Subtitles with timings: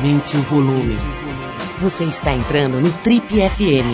[0.00, 0.94] Aumente o volume.
[1.82, 3.92] Você está entrando no Trip FM.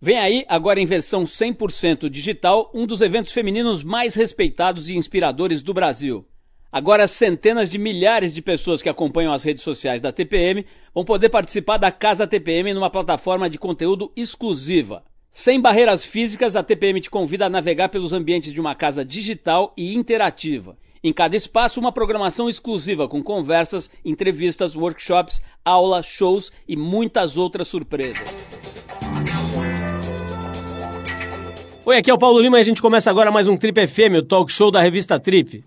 [0.00, 5.62] Vem aí, agora em versão 100% digital, um dos eventos femininos mais respeitados e inspiradores
[5.62, 6.26] do Brasil.
[6.72, 11.28] Agora, centenas de milhares de pessoas que acompanham as redes sociais da TPM vão poder
[11.28, 15.04] participar da Casa TPM numa plataforma de conteúdo exclusiva.
[15.30, 19.72] Sem barreiras físicas, a TPM te convida a navegar pelos ambientes de uma casa digital
[19.76, 20.76] e interativa.
[21.04, 27.66] Em cada espaço, uma programação exclusiva com conversas, entrevistas, workshops, aula, shows e muitas outras
[27.66, 28.22] surpresas.
[31.84, 34.18] Oi, aqui é o Paulo Lima e a gente começa agora mais um Trip FM,
[34.18, 35.64] o talk show da revista Trip.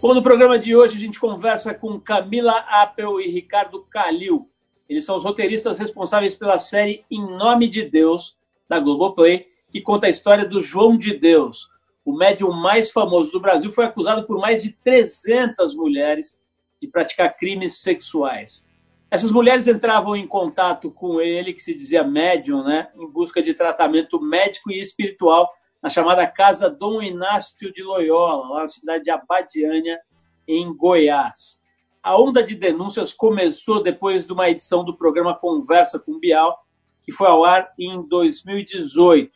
[0.00, 4.48] Bom, no programa de hoje a gente conversa com Camila Appel e Ricardo Calil.
[4.88, 10.06] Eles são os roteiristas responsáveis pela série Em Nome de Deus, da Globoplay, que conta
[10.06, 11.68] a história do João de Deus.
[12.04, 16.38] O médium mais famoso do Brasil foi acusado por mais de 300 mulheres
[16.80, 18.66] de praticar crimes sexuais.
[19.10, 23.54] Essas mulheres entravam em contato com ele, que se dizia médium, né, em busca de
[23.54, 25.50] tratamento médico e espiritual
[25.82, 29.98] na chamada Casa Dom Inácio de Loyola, lá na cidade de Abadiânia,
[30.46, 31.58] em Goiás.
[32.02, 36.58] A onda de denúncias começou depois de uma edição do programa Conversa com Bial,
[37.02, 39.30] que foi ao ar em 2018.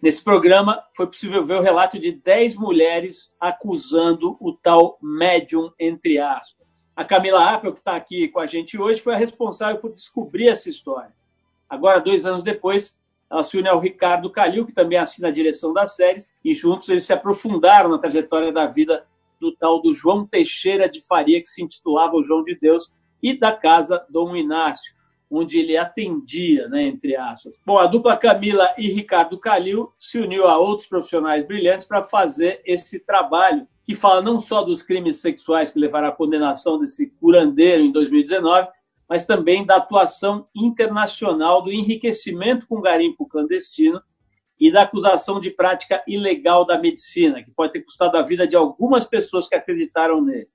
[0.00, 6.18] Nesse programa, foi possível ver o relato de 10 mulheres acusando o tal médium, entre
[6.18, 6.78] aspas.
[6.94, 10.48] A Camila Appel, que está aqui com a gente hoje, foi a responsável por descobrir
[10.48, 11.14] essa história.
[11.68, 12.98] Agora, dois anos depois,
[13.30, 16.88] ela se une ao Ricardo Calil, que também assina a direção das séries, e juntos
[16.88, 19.06] eles se aprofundaram na trajetória da vida
[19.40, 23.36] do tal do João Teixeira de Faria, que se intitulava o João de Deus, e
[23.36, 24.94] da casa Dom Inácio,
[25.30, 27.60] onde ele atendia, né, entre aspas.
[27.64, 32.60] Bom, a dupla Camila e Ricardo Calil se uniu a outros profissionais brilhantes para fazer
[32.64, 37.82] esse trabalho, que fala não só dos crimes sexuais que levaram à condenação desse curandeiro
[37.82, 38.68] em 2019,
[39.08, 44.00] mas também da atuação internacional do enriquecimento com garimpo clandestino
[44.58, 48.56] e da acusação de prática ilegal da medicina, que pode ter custado a vida de
[48.56, 50.48] algumas pessoas que acreditaram nele.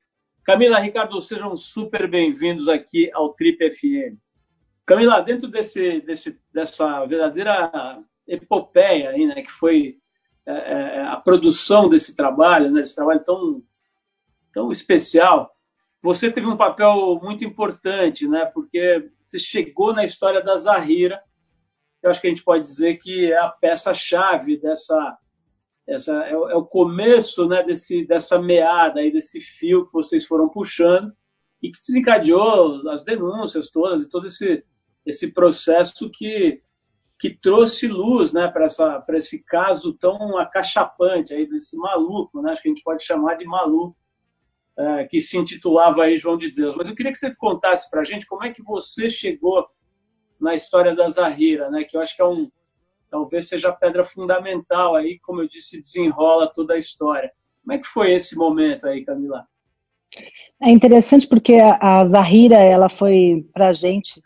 [0.43, 4.17] Camila, Ricardo, sejam super bem-vindos aqui ao Trip FM.
[4.85, 7.71] Camila, dentro desse, desse, dessa verdadeira
[8.27, 9.97] epopeia aí, né, que foi
[10.45, 13.63] é, é a produção desse trabalho, né, desse trabalho tão,
[14.53, 15.55] tão especial,
[16.01, 18.45] você teve um papel muito importante, né?
[18.45, 21.21] Porque você chegou na história da Zahira.
[22.01, 25.17] Eu acho que a gente pode dizer que é a peça-chave dessa,
[25.87, 27.61] essa é, é, o começo, né?
[27.61, 31.13] Desse dessa meada aí desse fio que vocês foram puxando
[31.61, 34.63] e que desencadeou as denúncias todas e todo esse
[35.05, 36.61] esse processo que
[37.19, 38.47] que trouxe luz, né?
[38.47, 42.51] Para esse caso tão acachapante aí desse maluco, né?
[42.51, 43.95] Acho que a gente pode chamar de maluco
[44.75, 46.75] é, que se intitulava aí João de Deus.
[46.75, 49.67] Mas eu queria que você contasse para a gente como é que você chegou
[50.39, 51.83] na história da Zahira, né?
[51.83, 52.51] Que eu acho que é um
[53.07, 57.31] talvez seja a pedra fundamental aí, como eu disse, desenrola toda a história.
[57.61, 59.45] Como é que foi esse momento aí, Camila?
[60.61, 64.21] É interessante porque a Zahira ela foi a gente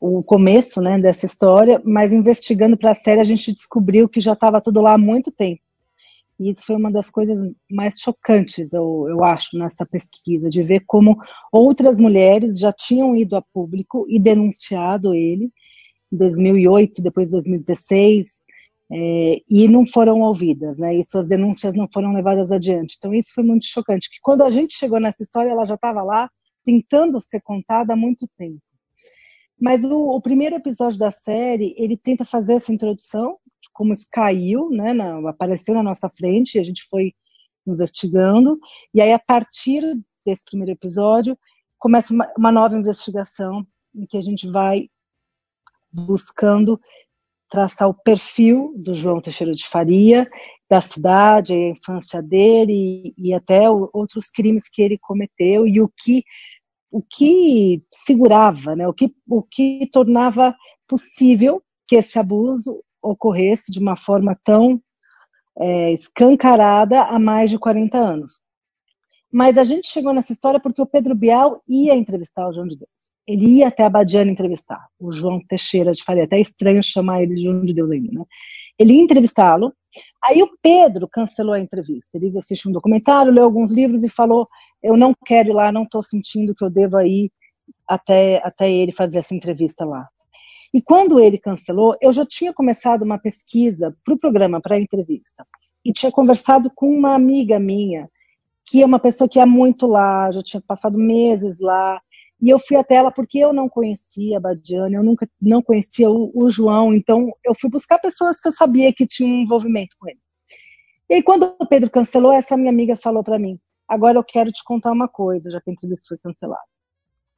[0.00, 4.32] o começo né, dessa história, mas investigando para a série a gente descobriu que já
[4.32, 5.60] estava tudo lá há muito tempo.
[6.38, 7.36] E isso foi uma das coisas
[7.68, 11.18] mais chocantes, eu, eu acho, nessa pesquisa, de ver como
[11.50, 15.50] outras mulheres já tinham ido a público e denunciado ele
[16.12, 18.44] em 2008, depois de 2016,
[18.90, 20.96] é, e não foram ouvidas, né?
[20.96, 22.96] E suas denúncias não foram levadas adiante.
[22.98, 24.08] Então isso foi muito chocante.
[24.10, 26.30] Que quando a gente chegou nessa história, ela já estava lá
[26.64, 28.60] tentando ser contada há muito tempo.
[29.60, 33.38] Mas o, o, primeiro episódio da série ele tenta fazer essa introdução
[33.72, 37.12] como isso caiu, né, na, apareceu na nossa frente e a gente foi
[37.64, 38.58] investigando.
[38.92, 39.82] E aí, a partir
[40.26, 41.38] desse primeiro episódio,
[41.78, 43.64] começa uma, uma nova investigação
[43.94, 44.88] em que a gente vai
[45.92, 46.80] buscando
[47.50, 50.28] traçar o perfil do João Teixeira de Faria,
[50.68, 55.90] da cidade, a infância dele e, e até outros crimes que ele cometeu e o
[55.96, 56.22] que
[56.90, 58.88] o que segurava, né?
[58.88, 60.54] O que o que tornava
[60.86, 64.80] possível que esse abuso ocorresse de uma forma tão
[65.58, 68.40] é, escancarada há mais de 40 anos.
[69.30, 72.76] Mas a gente chegou nessa história porque o Pedro Bial ia entrevistar o João de
[72.76, 72.97] Deus.
[73.28, 76.24] Ele ia até a Badiana entrevistar o João Teixeira de Faria.
[76.24, 78.24] Até estranho chamar ele de João de Deus ainda, né?
[78.78, 79.74] Ele ia entrevistá-lo.
[80.24, 82.08] Aí o Pedro cancelou a entrevista.
[82.14, 84.48] Ele assistiu um documentário, leu alguns livros e falou:
[84.82, 87.30] Eu não quero ir lá, não estou sentindo que eu deva ir
[87.86, 90.08] até, até ele fazer essa entrevista lá.
[90.72, 94.80] E quando ele cancelou, eu já tinha começado uma pesquisa para o programa, para a
[94.80, 95.46] entrevista.
[95.84, 98.08] e tinha conversado com uma amiga minha,
[98.66, 102.00] que é uma pessoa que é muito lá, já tinha passado meses lá,
[102.40, 106.08] e eu fui até ela porque eu não conhecia a Badiane, eu nunca não conhecia
[106.08, 109.96] o, o, João, então eu fui buscar pessoas que eu sabia que tinham um envolvimento
[109.98, 110.20] com ele.
[111.10, 113.58] E aí, quando o Pedro cancelou, essa minha amiga falou para mim:
[113.88, 116.62] agora eu quero te contar uma coisa, já que a entrevista foi cancelada.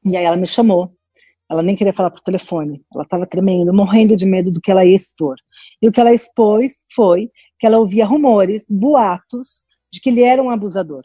[0.05, 0.93] E aí ela me chamou,
[1.49, 4.85] ela nem queria falar por telefone, ela estava tremendo, morrendo de medo do que ela
[4.85, 5.37] ia expor.
[5.81, 10.43] E o que ela expôs foi que ela ouvia rumores, boatos, de que ele era
[10.43, 11.03] um abusador.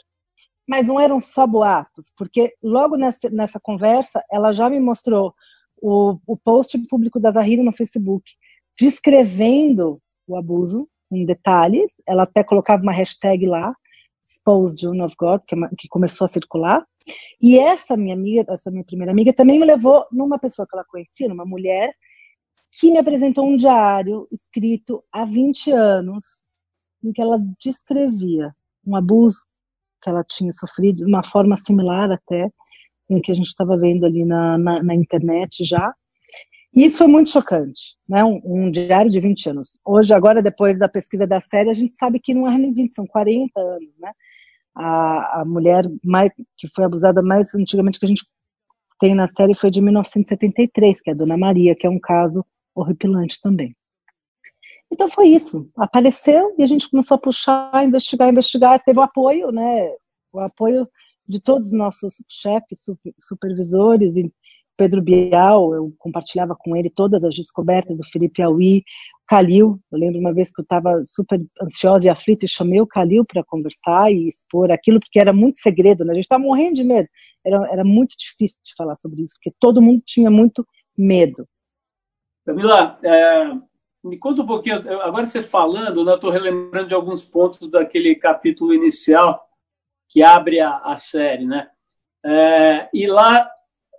[0.68, 5.34] Mas não eram só boatos, porque logo nessa, nessa conversa ela já me mostrou
[5.82, 8.32] o, o post público da Zahira no Facebook,
[8.78, 12.02] descrevendo o abuso em detalhes.
[12.08, 13.76] Ela até colocava uma hashtag lá,
[14.24, 16.84] Expose June of God, que, é que, começou a circular.
[17.40, 20.86] E essa minha amiga, essa minha primeira amiga, também me levou numa pessoa que ela
[20.86, 21.94] conhecia, numa mulher,
[22.72, 26.26] que me apresentou um diário escrito há 20 anos,
[27.04, 28.54] em que ela descrevia
[28.86, 29.40] um abuso
[30.06, 32.48] que ela tinha sofrido, de uma forma similar até,
[33.10, 35.94] em que a gente estava vendo ali na, na, na, internet já.
[36.74, 38.24] E isso foi muito chocante, né?
[38.24, 39.80] Um, um, diário de 20 anos.
[39.84, 42.94] Hoje, agora, depois da pesquisa da série, a gente sabe que não é nem 20,
[42.94, 44.12] são 40 anos, né?
[44.76, 48.26] A, a mulher mais, que foi abusada mais antigamente que a gente
[49.00, 52.46] tem na série foi de 1973, que é a Dona Maria, que é um caso
[52.76, 53.76] horripilante também.
[54.92, 55.70] Então foi isso.
[55.76, 58.84] Apareceu e a gente começou a puxar, investigar, investigar.
[58.84, 59.90] Teve o apoio, né?
[60.32, 60.88] O apoio
[61.28, 62.86] de todos os nossos chefes,
[63.20, 64.32] supervisores e
[64.78, 68.84] Pedro Bial, eu compartilhava com ele todas as descobertas do Felipe Aui,
[69.28, 72.86] Calil, eu lembro uma vez que eu estava super ansiosa e aflita e chamei o
[72.86, 76.12] Calil para conversar e expor aquilo, porque era muito segredo, né?
[76.12, 77.08] a gente estava morrendo de medo,
[77.44, 80.66] era, era muito difícil de falar sobre isso, porque todo mundo tinha muito
[80.96, 81.48] medo.
[82.46, 83.52] Camila, é,
[84.06, 88.16] me conta um pouquinho, agora você falando, né, eu estou relembrando de alguns pontos daquele
[88.16, 89.44] capítulo inicial
[90.08, 91.68] que abre a, a série, né?
[92.24, 93.50] É, e lá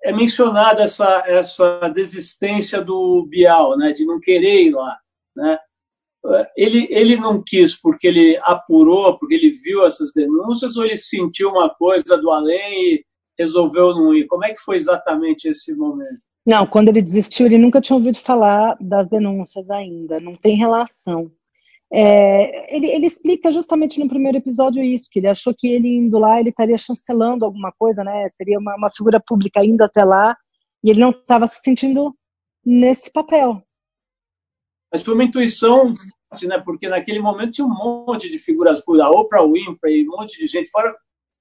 [0.04, 4.96] é mencionada essa, essa desistência do Bial, né, de não querer ir lá,
[5.34, 5.58] né?
[6.56, 11.50] Ele, ele não quis porque ele apurou, porque ele viu essas denúncias, ou ele sentiu
[11.50, 13.04] uma coisa do além e
[13.38, 14.26] resolveu não ir?
[14.26, 16.20] Como é que foi exatamente esse momento?
[16.46, 21.32] Não, quando ele desistiu, ele nunca tinha ouvido falar das denúncias ainda, não tem relação.
[21.92, 26.18] É, ele, ele, explica justamente no primeiro episódio isso, que ele achou que ele indo
[26.18, 28.28] lá, ele estaria chancelando alguma coisa, né?
[28.36, 30.36] Seria uma, uma figura pública indo até lá,
[30.84, 32.16] e ele não estava se sentindo
[32.64, 33.60] nesse papel.
[34.92, 35.92] Mas foi uma intuição,
[36.44, 36.58] né?
[36.64, 40.46] Porque naquele momento tinha um monte de figuras públicas, a Oprah Winfrey, um monte de
[40.46, 40.94] gente, fora,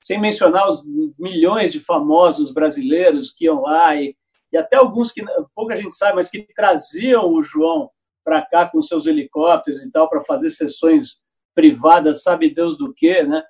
[0.03, 0.83] sem mencionar os
[1.17, 4.15] milhões de famosos brasileiros que iam lá e
[4.55, 5.21] e até alguns que
[5.53, 7.89] pouca gente sabe, mas que traziam o João
[8.23, 11.17] para cá com seus helicópteros e tal para fazer sessões
[11.53, 13.43] privadas, sabe Deus do que, né?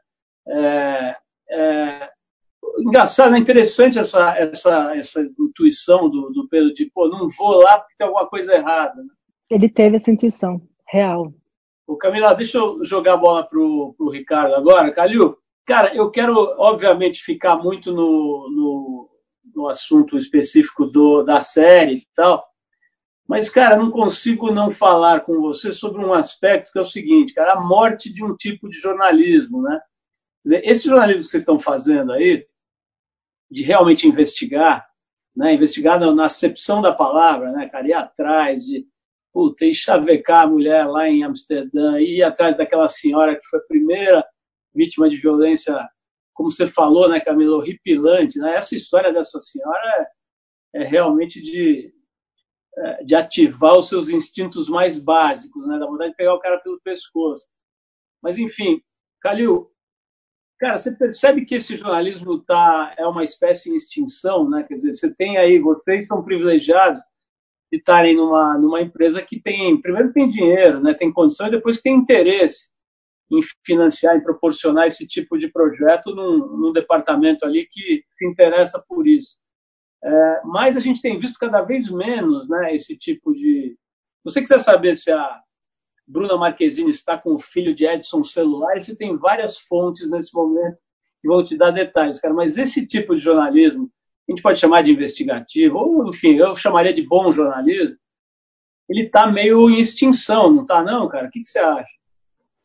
[0.47, 1.15] É,
[1.51, 2.09] é,
[2.79, 7.93] engraçado, é interessante essa, essa, essa intuição do, do Pedro, tipo, não vou lá porque
[7.97, 8.95] tem alguma coisa errada.
[8.95, 9.09] Né?
[9.51, 11.31] Ele teve essa intuição, real.
[11.87, 14.91] O Camila, deixa eu jogar a bola pro, pro Ricardo agora.
[14.91, 15.37] Calil,
[15.67, 18.94] cara, eu quero, obviamente, ficar muito no, no
[19.55, 22.45] no assunto específico do, da série e tal.
[23.27, 27.33] Mas, cara, não consigo não falar com você sobre um aspecto que é o seguinte,
[27.33, 29.79] cara, a morte de um tipo de jornalismo, né?
[30.43, 32.45] Quer dizer, esse jornalismo que vocês estão fazendo aí,
[33.49, 34.85] de realmente investigar,
[35.35, 35.53] né?
[35.53, 37.87] Investigar na, na acepção da palavra, né, cara?
[37.87, 38.85] Ir atrás de,
[39.33, 43.67] puta, e chavecar a mulher lá em Amsterdã, ir atrás daquela senhora que foi a
[43.67, 44.23] primeira
[44.73, 45.75] vítima de violência
[46.35, 48.37] como você falou, né, Camila, horripilante.
[48.37, 48.55] Né?
[48.55, 50.07] Essa história dessa senhora
[50.75, 51.91] é, é realmente de,
[52.77, 55.79] é, de ativar os seus instintos mais básicos, né?
[55.79, 57.47] da vontade de pegar o cara pelo pescoço.
[58.21, 58.81] Mas, enfim,
[59.21, 59.71] Calil,
[60.59, 64.63] cara, você percebe que esse jornalismo tá, é uma espécie em extinção, né?
[64.63, 67.01] Quer dizer, você tem aí, vocês são privilegiados
[67.71, 70.93] de estarem numa, numa empresa que tem, primeiro tem dinheiro, né?
[70.93, 72.69] tem condição e depois tem interesse
[73.31, 78.83] em financiar, em proporcionar esse tipo de projeto num, num departamento ali que se interessa
[78.87, 79.37] por isso.
[80.03, 83.75] É, mas a gente tem visto cada vez menos né, esse tipo de.
[84.23, 85.41] Você quiser saber se a
[86.07, 90.77] Bruna Marquezine está com o filho de Edson celular, você tem várias fontes nesse momento
[91.21, 92.33] que vão te dar detalhes, cara.
[92.33, 93.91] Mas esse tipo de jornalismo,
[94.27, 97.97] a gente pode chamar de investigativo, ou enfim, eu chamaria de bom jornalismo,
[98.87, 101.27] ele está meio em extinção, não está, não, cara?
[101.27, 101.91] O que, que você acha?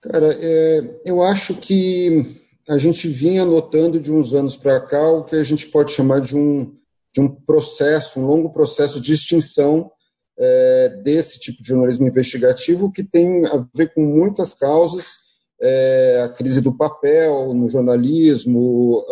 [0.02, 2.25] Cara, é, eu acho que
[2.66, 6.23] a gente vinha notando de uns anos para cá o que a gente pode chamar
[6.23, 6.75] de um,
[7.12, 9.90] de um processo, um longo processo de extinção
[10.38, 15.16] é, desse tipo de jornalismo investigativo que tem a ver com muitas causas,
[15.61, 19.04] é, a crise do papel no jornalismo,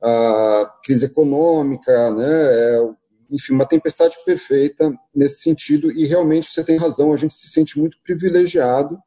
[0.00, 2.90] a, a crise econômica, né, é,
[3.30, 7.78] enfim, uma tempestade perfeita nesse sentido, e realmente você tem razão, a gente se sente
[7.78, 8.98] muito privilegiado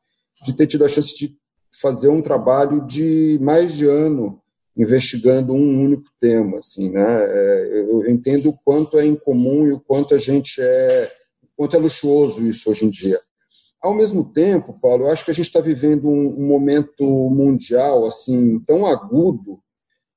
[0.44, 1.36] de ter tido a chance de
[1.80, 4.42] fazer um trabalho de mais de ano
[4.78, 7.24] investigando um único tema, assim, né?
[7.24, 11.12] É, eu entendo o quanto é incomum e o quanto a gente é,
[11.56, 13.20] quanto é luxuoso isso hoje em dia.
[13.82, 18.60] Ao mesmo tempo, Paulo, eu acho que a gente está vivendo um, momento mundial assim
[18.66, 19.60] tão agudo,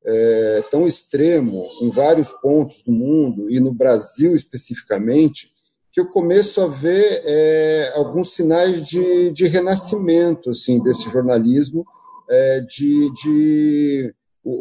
[0.05, 5.51] é, tão extremo em vários pontos do mundo e no Brasil especificamente,
[5.93, 11.85] que eu começo a ver é, alguns sinais de, de renascimento assim desse jornalismo,
[12.29, 14.15] é, de, de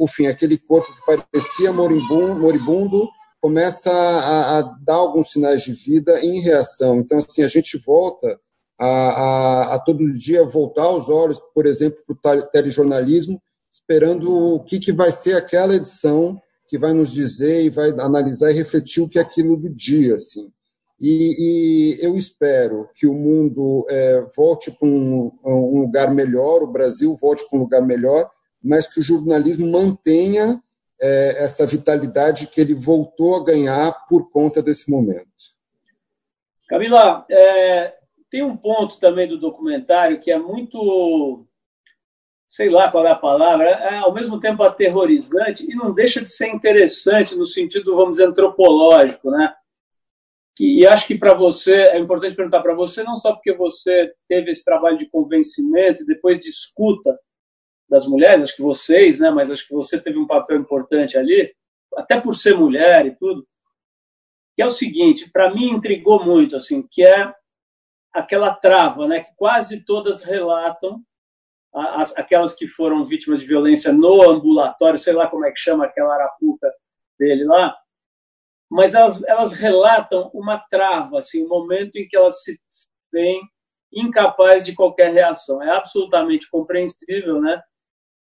[0.08, 3.08] fim, aquele corpo que parecia moribundo, moribundo
[3.40, 7.00] começa a, a, dar alguns sinais de vida em reação.
[7.00, 8.40] Então, assim, a gente volta
[8.80, 13.42] a, a, a todo dia voltar os olhos, por exemplo, para o telejornalismo,
[13.72, 18.52] esperando o que, que vai ser aquela edição que vai nos dizer e vai analisar
[18.52, 20.52] e refletir o que é aquilo do dia, assim.
[21.00, 26.72] E, e eu espero que o mundo é, volte para um, um, lugar melhor, o
[26.72, 28.30] Brasil volte para um lugar melhor,
[28.64, 30.62] mas que o jornalismo mantenha
[31.00, 35.28] é, essa vitalidade que ele voltou a ganhar por conta desse momento.
[36.68, 37.94] Camila, é,
[38.30, 41.46] tem um ponto também do documentário que é muito,
[42.50, 46.30] sei lá qual é a palavra, é, ao mesmo tempo aterrorizante e não deixa de
[46.30, 49.54] ser interessante no sentido, vamos dizer, antropológico, né?
[50.58, 54.12] Que, e acho que para você, é importante perguntar para você, não só porque você
[54.28, 57.16] teve esse trabalho de convencimento e depois de escuta
[57.88, 61.54] das mulheres, acho que vocês, né, mas acho que você teve um papel importante ali,
[61.96, 63.48] até por ser mulher e tudo.
[64.56, 67.32] Que é o seguinte, para mim intrigou muito, assim, que é
[68.12, 71.04] aquela trava, né, que quase todas relatam,
[71.72, 75.86] as, aquelas que foram vítimas de violência no ambulatório, sei lá como é que chama
[75.86, 76.68] aquela arapuca
[77.20, 77.78] dele lá,
[78.70, 82.58] mas elas, elas relatam uma trava, assim, um momento em que elas se
[83.12, 83.42] veem
[83.94, 85.62] incapazes de qualquer reação.
[85.64, 87.62] É absolutamente compreensível, né?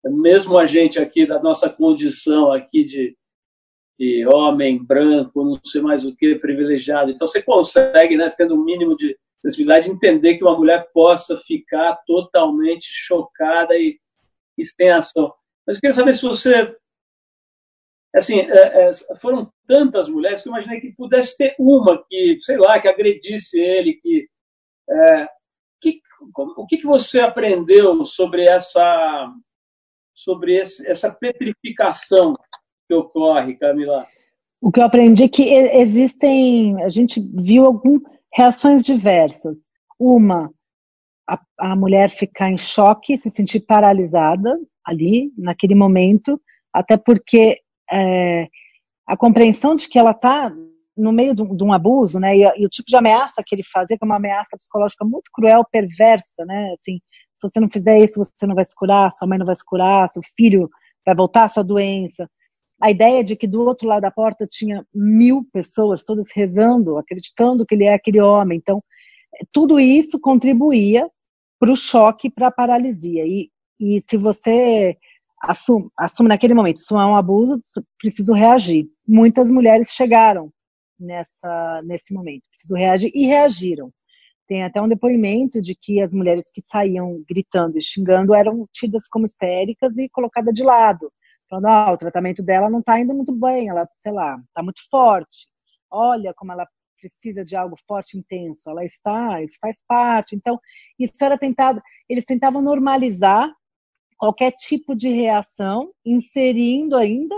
[0.09, 3.17] mesmo a gente aqui da nossa condição aqui de,
[3.99, 7.11] de homem branco, não sei mais o que, privilegiado.
[7.11, 11.95] Então você consegue, né, tendo um mínimo de sensibilidade, entender que uma mulher possa ficar
[12.05, 13.99] totalmente chocada e,
[14.57, 15.33] e sem ação.
[15.65, 16.75] Mas eu queria saber se você
[18.17, 22.57] assim, é, é, foram tantas mulheres que eu imaginei que pudesse ter uma que, sei
[22.57, 24.27] lá, que agredisse ele, que,
[24.89, 25.27] é,
[25.81, 25.99] que
[26.35, 29.31] o que, que você aprendeu sobre essa
[30.13, 32.35] sobre esse, essa petrificação
[32.87, 34.07] que ocorre, Camila?
[34.61, 38.01] O que eu aprendi é que existem, a gente viu algumas
[38.33, 39.59] reações diversas.
[39.99, 40.49] Uma,
[41.29, 46.39] a, a mulher ficar em choque, se sentir paralisada ali, naquele momento,
[46.73, 47.59] até porque
[47.91, 48.47] é,
[49.07, 50.51] a compreensão de que ela está
[50.97, 53.53] no meio de um, de um abuso, né, e, e, o tipo de ameaça que
[53.53, 56.99] ele fazia, que é uma ameaça psicológica muito cruel, perversa, né, assim,
[57.35, 59.65] se você não fizer isso, você não vai se curar, sua mãe não vai se
[59.65, 60.69] curar, seu filho
[61.05, 62.29] vai voltar à sua doença.
[62.81, 67.65] A ideia de que do outro lado da porta tinha mil pessoas, todas rezando, acreditando
[67.65, 68.57] que ele é aquele homem.
[68.57, 68.83] Então,
[69.51, 71.09] tudo isso contribuía
[71.59, 73.25] para o choque, para a paralisia.
[73.25, 73.49] E,
[73.79, 74.97] e se você
[75.47, 77.63] assume, assume naquele momento, isso é um abuso,
[77.99, 78.87] preciso reagir.
[79.07, 80.51] Muitas mulheres chegaram
[80.99, 83.91] nessa, nesse momento, preciso reagir, e reagiram.
[84.47, 89.07] Tem até um depoimento de que as mulheres que saíam gritando e xingando eram tidas
[89.07, 91.11] como histéricas e colocadas de lado.
[91.49, 94.81] Falando, ah, o tratamento dela não está indo muito bem, ela, sei lá, está muito
[94.89, 95.47] forte.
[95.89, 96.67] Olha como ela
[96.99, 98.69] precisa de algo forte, intenso.
[98.69, 100.35] Ela está, isso faz parte.
[100.35, 100.59] Então,
[100.99, 103.51] isso era tentado, eles tentavam normalizar
[104.17, 107.35] qualquer tipo de reação, inserindo ainda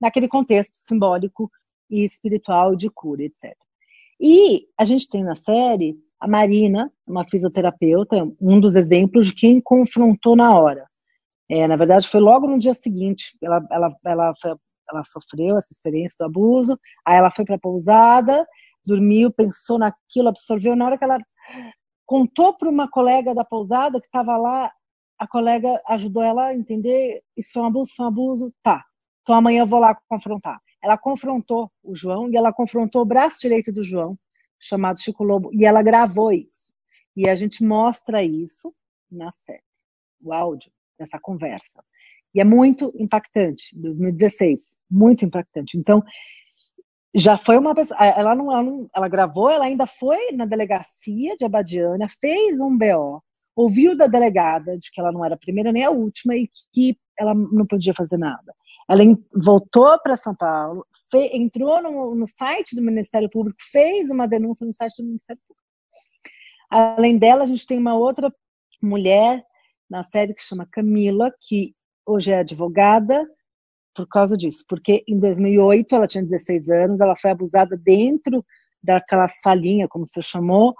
[0.00, 1.50] naquele contexto simbólico
[1.90, 3.54] e espiritual de cura, etc.
[4.20, 9.60] E a gente tem na série a Marina, uma fisioterapeuta, um dos exemplos de quem
[9.60, 10.88] confrontou na hora.
[11.50, 13.36] É, na verdade, foi logo no dia seguinte.
[13.42, 14.54] Ela, ela, ela, foi,
[14.90, 18.46] ela sofreu essa experiência do abuso, aí ela foi para a pousada,
[18.84, 20.74] dormiu, pensou naquilo, absorveu.
[20.74, 21.18] Na hora que ela
[22.06, 24.72] contou para uma colega da pousada que estava lá,
[25.18, 28.84] a colega ajudou ela a entender: isso foi um abuso, foi um abuso, tá.
[29.22, 30.60] Então amanhã eu vou lá confrontar.
[30.82, 34.18] Ela confrontou o João e ela confrontou o braço direito do João
[34.60, 36.72] chamado Chico Lobo, e ela gravou isso.
[37.16, 38.74] E a gente mostra isso
[39.10, 39.62] na série,
[40.22, 41.84] o áudio dessa conversa.
[42.34, 45.78] E é muito impactante, 2016, muito impactante.
[45.78, 46.02] Então,
[47.14, 51.36] já foi uma pessoa, ela não, ela não, ela gravou, ela ainda foi na delegacia
[51.36, 53.22] de Abadiana, fez um BO.
[53.56, 56.96] Ouviu da delegada de que ela não era a primeira nem a última e que
[57.18, 58.54] ela não podia fazer nada.
[58.88, 60.86] Ela voltou para São Paulo,
[61.32, 65.64] entrou no, no, site do Ministério Público, fez uma denúncia no site do Ministério Público.
[66.70, 68.32] Além dela, a gente tem uma outra
[68.82, 69.42] mulher
[69.88, 71.74] na série que chama Camila, que
[72.06, 73.26] hoje é advogada
[73.94, 78.44] por causa disso, porque em 2008 ela tinha 16 anos, ela foi abusada dentro
[78.82, 80.74] daquela salinha, como você chamou,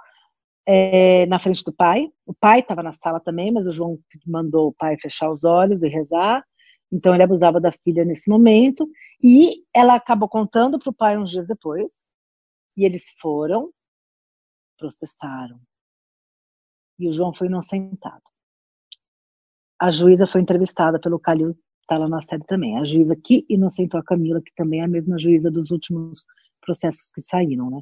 [0.65, 2.11] é, na frente do pai.
[2.25, 5.83] O pai estava na sala também, mas o João mandou o pai fechar os olhos
[5.83, 6.43] e rezar.
[6.91, 8.87] Então ele abusava da filha nesse momento
[9.21, 12.05] e ela acabou contando para o pai uns dias depois.
[12.77, 13.71] E eles foram,
[14.77, 15.59] processaram.
[16.99, 18.23] E o João foi inocentado.
[19.79, 22.77] A juíza foi entrevistada pelo Calil, está lá na série também.
[22.77, 26.25] A juíza que inocentou a Camila, que também é a mesma juíza dos últimos
[26.61, 27.81] processos que saíram, né?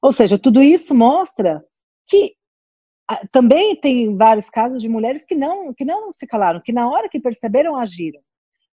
[0.00, 1.64] Ou seja, tudo isso mostra
[2.06, 2.34] que
[3.08, 6.88] ah, também tem vários casos de mulheres que não, que não se calaram, que na
[6.88, 8.20] hora que perceberam agiram,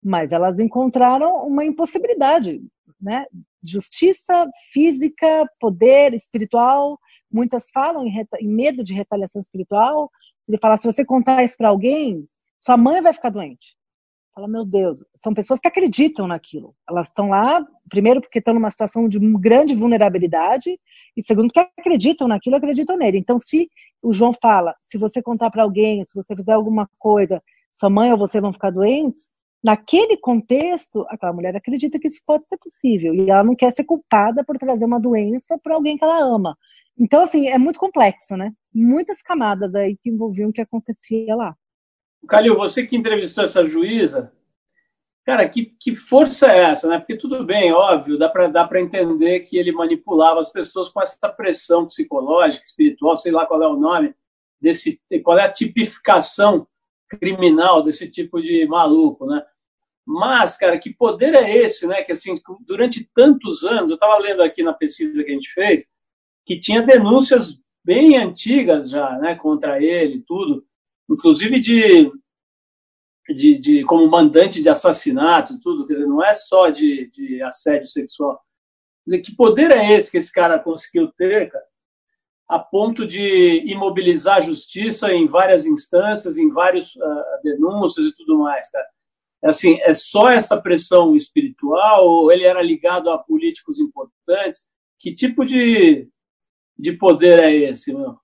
[0.02, 2.60] mas elas encontraram uma impossibilidade,
[3.00, 3.24] né?
[3.62, 6.98] Justiça física, poder espiritual.
[7.30, 10.10] Muitas falam em, em medo de retaliação espiritual.
[10.46, 12.28] Ele fala: se você contar isso para alguém,
[12.60, 13.77] sua mãe vai ficar doente.
[14.38, 16.72] Fala, meu Deus, são pessoas que acreditam naquilo.
[16.88, 20.78] Elas estão lá, primeiro, porque estão numa situação de grande vulnerabilidade,
[21.16, 23.18] e segundo, porque acreditam naquilo, acreditam nele.
[23.18, 23.68] Então, se
[24.00, 27.42] o João fala, se você contar para alguém, se você fizer alguma coisa,
[27.72, 29.28] sua mãe ou você vão ficar doentes,
[29.60, 33.82] naquele contexto, aquela mulher acredita que isso pode ser possível, e ela não quer ser
[33.82, 36.56] culpada por trazer uma doença para alguém que ela ama.
[36.96, 38.52] Então, assim, é muito complexo, né?
[38.72, 41.56] Muitas camadas aí que envolviam o que acontecia lá.
[42.26, 44.32] Calil, você que entrevistou essa juíza,
[45.24, 46.98] cara, que, que força é essa, né?
[46.98, 51.86] Porque tudo bem, óbvio, dá para entender que ele manipulava as pessoas com essa pressão
[51.86, 54.14] psicológica, espiritual, sei lá qual é o nome,
[54.60, 56.66] desse, qual é a tipificação
[57.08, 59.42] criminal desse tipo de maluco, né?
[60.04, 62.02] Mas, cara, que poder é esse, né?
[62.02, 65.86] Que assim, durante tantos anos, eu estava lendo aqui na pesquisa que a gente fez,
[66.46, 70.64] que tinha denúncias bem antigas já, né, contra ele, tudo,
[71.08, 72.10] inclusive de,
[73.28, 78.40] de, de como mandante de assassinato, tudo, dizer, não é só de, de assédio sexual.
[79.06, 81.64] Dizer, que poder é esse que esse cara conseguiu ter, cara,
[82.48, 88.38] a ponto de imobilizar a justiça em várias instâncias, em vários uh, denúncias e tudo
[88.38, 88.86] mais, cara?
[89.42, 94.66] É assim, é só essa pressão espiritual ou ele era ligado a políticos importantes?
[94.98, 96.08] Que tipo de,
[96.76, 98.18] de poder é esse, meu?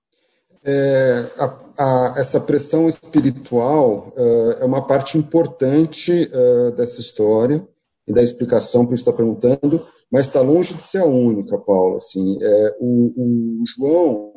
[0.67, 7.65] É, a, a, essa pressão espiritual uh, é uma parte importante uh, dessa história
[8.07, 9.79] e da explicação para está perguntando,
[10.11, 11.97] mas está longe de ser a única, Paulo.
[11.97, 13.13] Assim, é, o,
[13.61, 14.33] o, João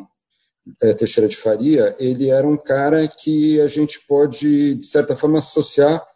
[0.82, 5.38] é, Teixeira de Faria, ele era um cara que a gente pode, de certa forma,
[5.38, 6.06] associar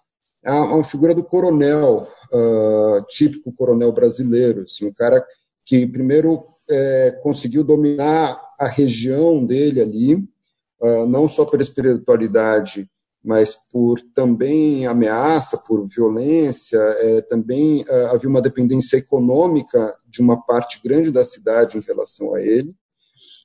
[0.44, 5.24] a, a uma figura do coronel, uh, típico coronel brasileiro, assim, um cara
[5.64, 6.42] que primeiro
[6.72, 12.88] é, conseguiu dominar a região dele ali, uh, não só pela espiritualidade,
[13.24, 20.40] mas por também ameaça, por violência, é, também uh, havia uma dependência econômica de uma
[20.44, 22.74] parte grande da cidade em relação a ele.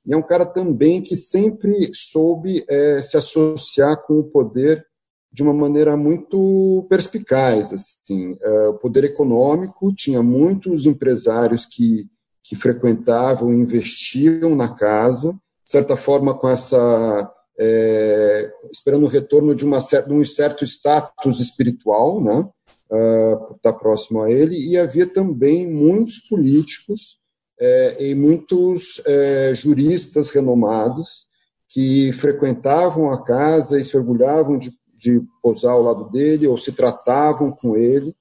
[0.04, 4.84] E é um cara também que sempre soube é, se associar com o poder
[5.30, 7.72] de uma maneira muito perspicaz.
[7.72, 8.32] Assim.
[8.32, 12.08] Uh, o poder econômico tinha muitos empresários que
[12.42, 19.64] que frequentavam, investiam na casa, de certa forma com essa é, esperando o retorno de,
[19.64, 22.48] uma, de um certo status espiritual, né,
[22.90, 27.18] uh, estar próximo a ele, e havia também muitos políticos
[27.60, 31.26] é, e muitos é, juristas renomados
[31.68, 36.72] que frequentavam a casa e se orgulhavam de, de posar ao lado dele ou se
[36.72, 38.14] tratavam com ele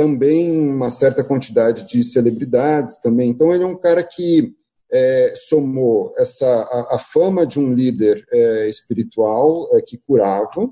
[0.00, 3.28] também uma certa quantidade de celebridades também.
[3.28, 4.54] Então ele é um cara que
[4.90, 10.70] é, somou essa a, a, fama de um líder é, espiritual é, que curava,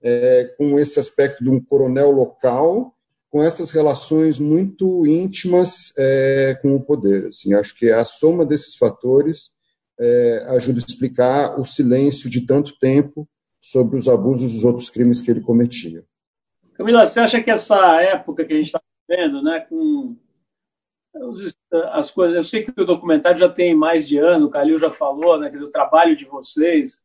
[0.00, 2.94] é, com esse aspecto de um coronel local,
[3.28, 7.26] com essas relações muito íntimas é, com o poder.
[7.26, 9.50] Assim, acho que a soma desses fatores
[9.98, 13.28] é, ajuda a explicar o silêncio de tanto tempo
[13.60, 16.04] sobre os abusos dos outros crimes que ele cometia.
[16.74, 20.16] Camila, você acha que essa época que a gente está vivendo, né, com
[21.92, 24.90] as coisas, eu sei que o documentário já tem mais de ano, o Calil já
[24.90, 27.04] falou, né, o trabalho de vocês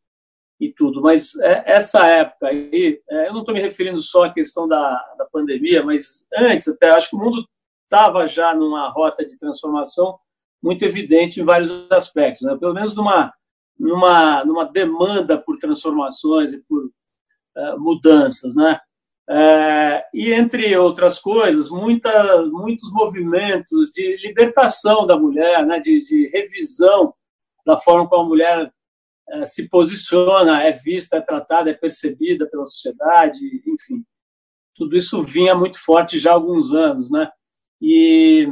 [0.60, 4.34] e tudo, mas é, essa época aí, é, eu não estou me referindo só à
[4.34, 7.48] questão da, da pandemia, mas antes até, acho que o mundo
[7.84, 10.18] estava já numa rota de transformação
[10.62, 12.58] muito evidente em vários aspectos, né?
[12.58, 13.32] pelo menos numa,
[13.78, 18.80] numa, numa demanda por transformações e por uh, mudanças, né?
[19.32, 26.28] É, e entre outras coisas, muita, muitos movimentos de libertação da mulher, né, de, de
[26.30, 27.14] revisão
[27.64, 28.74] da forma como a mulher
[29.30, 33.38] é, se posiciona, é vista, é tratada, é percebida pela sociedade,
[33.68, 34.04] enfim.
[34.76, 37.30] Tudo isso vinha muito forte já há alguns anos, né?
[37.80, 38.48] E,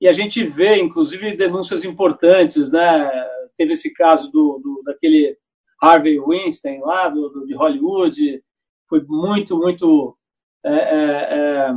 [0.00, 3.10] e a gente vê, inclusive, denúncias importantes, né?
[3.54, 5.36] Teve esse caso do, do daquele
[5.82, 8.42] Harvey Weinstein lá, do, do de Hollywood,
[8.88, 10.16] foi muito, muito
[10.64, 11.70] é, é,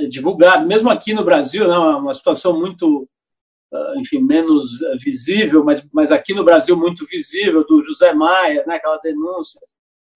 [0.00, 3.08] é, divulgado, mesmo aqui no Brasil, né, uma situação muito,
[3.72, 8.76] ah, enfim, menos visível, mas, mas aqui no Brasil muito visível, do José Maia, né,
[8.76, 9.60] aquela denúncia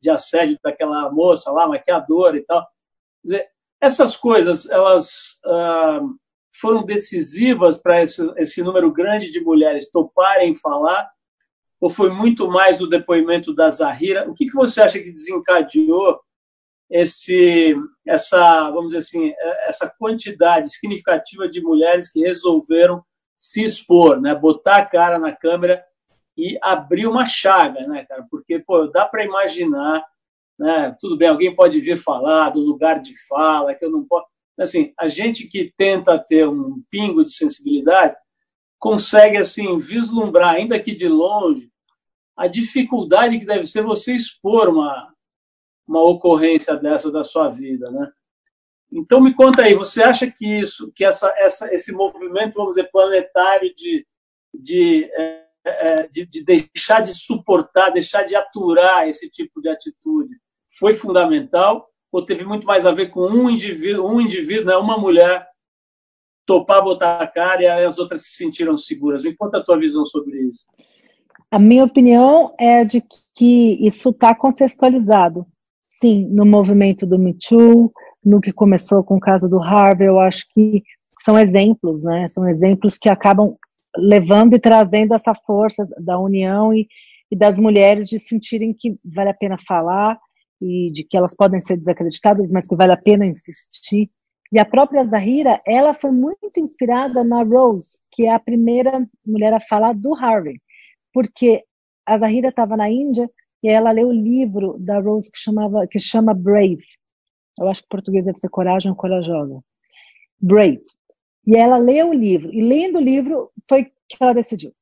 [0.02, 2.62] de assédio daquela moça lá, maquiadora e tal.
[2.62, 2.68] Quer
[3.24, 3.48] dizer,
[3.80, 6.00] essas coisas, elas ah,
[6.60, 11.08] foram decisivas para esse, esse número grande de mulheres toparem falar,
[11.80, 14.28] ou foi muito mais o depoimento da Zahira?
[14.28, 16.20] O que, que você acha que desencadeou
[16.90, 17.74] esse,
[18.06, 19.32] essa, vamos dizer assim,
[19.66, 23.04] essa quantidade significativa de mulheres que resolveram
[23.38, 25.82] se expor, né, botar a cara na câmera
[26.36, 28.26] e abrir uma chaga, né, cara?
[28.30, 30.04] Porque pô, dá para imaginar,
[30.58, 30.94] né?
[31.00, 34.26] Tudo bem, alguém pode vir falar do lugar de fala, que eu não posso.
[34.58, 38.14] Assim, a gente que tenta ter um pingo de sensibilidade
[38.78, 41.70] consegue assim vislumbrar, ainda que de longe,
[42.36, 45.12] a dificuldade que deve ser você expor uma
[45.90, 48.08] uma ocorrência dessa da sua vida, né?
[48.92, 52.88] Então me conta aí, você acha que isso, que essa, essa esse movimento, vamos dizer,
[52.90, 54.06] planetário de,
[54.54, 60.36] de, é, é, de, de deixar de suportar, deixar de aturar esse tipo de atitude,
[60.78, 64.98] foi fundamental ou teve muito mais a ver com um indivíduo, um indivíduo, né, uma
[64.98, 65.46] mulher
[66.46, 69.22] topar botar a cara e as outras se sentiram seguras.
[69.22, 70.66] Me conta a tua visão sobre isso.
[71.48, 73.02] A minha opinião é de
[73.34, 75.46] que isso está contextualizado
[76.00, 77.92] sim, no movimento do Me Too,
[78.24, 80.82] no que começou com o caso do Harvey, eu acho que
[81.22, 82.26] são exemplos, né?
[82.28, 83.56] São exemplos que acabam
[83.96, 86.88] levando e trazendo essa força da união e,
[87.30, 90.18] e das mulheres de sentirem que vale a pena falar
[90.60, 94.10] e de que elas podem ser desacreditadas, mas que vale a pena insistir.
[94.52, 99.52] E a própria Zahira, ela foi muito inspirada na Rose, que é a primeira mulher
[99.52, 100.60] a falar do Harvey,
[101.12, 101.62] porque
[102.06, 103.30] a Zahira estava na Índia
[103.62, 106.84] e ela leu o livro da Rose que, chamava, que chama Brave.
[107.58, 109.62] Eu acho que em português deve ser Coragem ou Corajosa.
[110.40, 110.82] Brave.
[111.46, 112.52] E ela leu o livro.
[112.52, 114.72] E lendo o livro foi que ela decidiu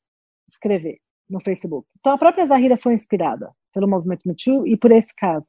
[0.48, 1.86] escrever no Facebook.
[1.98, 5.48] Então a própria Zahira foi inspirada pelo movimento Me Too e por esse caso.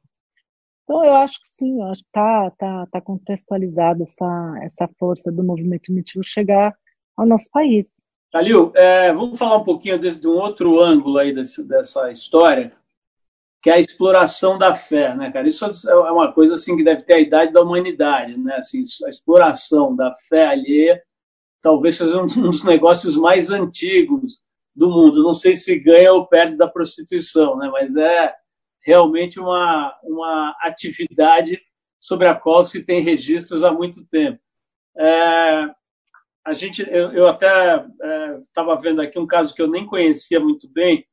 [0.84, 5.30] Então eu acho que sim, eu acho que está tá, tá contextualizada essa, essa força
[5.30, 6.74] do movimento Me Too chegar
[7.16, 8.00] ao nosso país.
[8.32, 12.72] Calil, é, vamos falar um pouquinho desse, de um outro ângulo aí desse, dessa história
[13.62, 15.48] que é a exploração da fé, né, cara?
[15.48, 18.56] Isso é uma coisa assim que deve ter a idade da humanidade, né?
[18.56, 21.02] Assim, a exploração da fé alheia
[21.62, 24.38] talvez seja um dos negócios mais antigos
[24.74, 25.22] do mundo.
[25.22, 27.68] Não sei se ganha ou perde da prostituição, né?
[27.70, 28.34] Mas é
[28.82, 31.60] realmente uma uma atividade
[32.00, 34.40] sobre a qual se tem registros há muito tempo.
[34.96, 35.70] É,
[36.44, 37.84] a gente, eu, eu até
[38.42, 41.06] estava é, vendo aqui um caso que eu nem conhecia muito bem,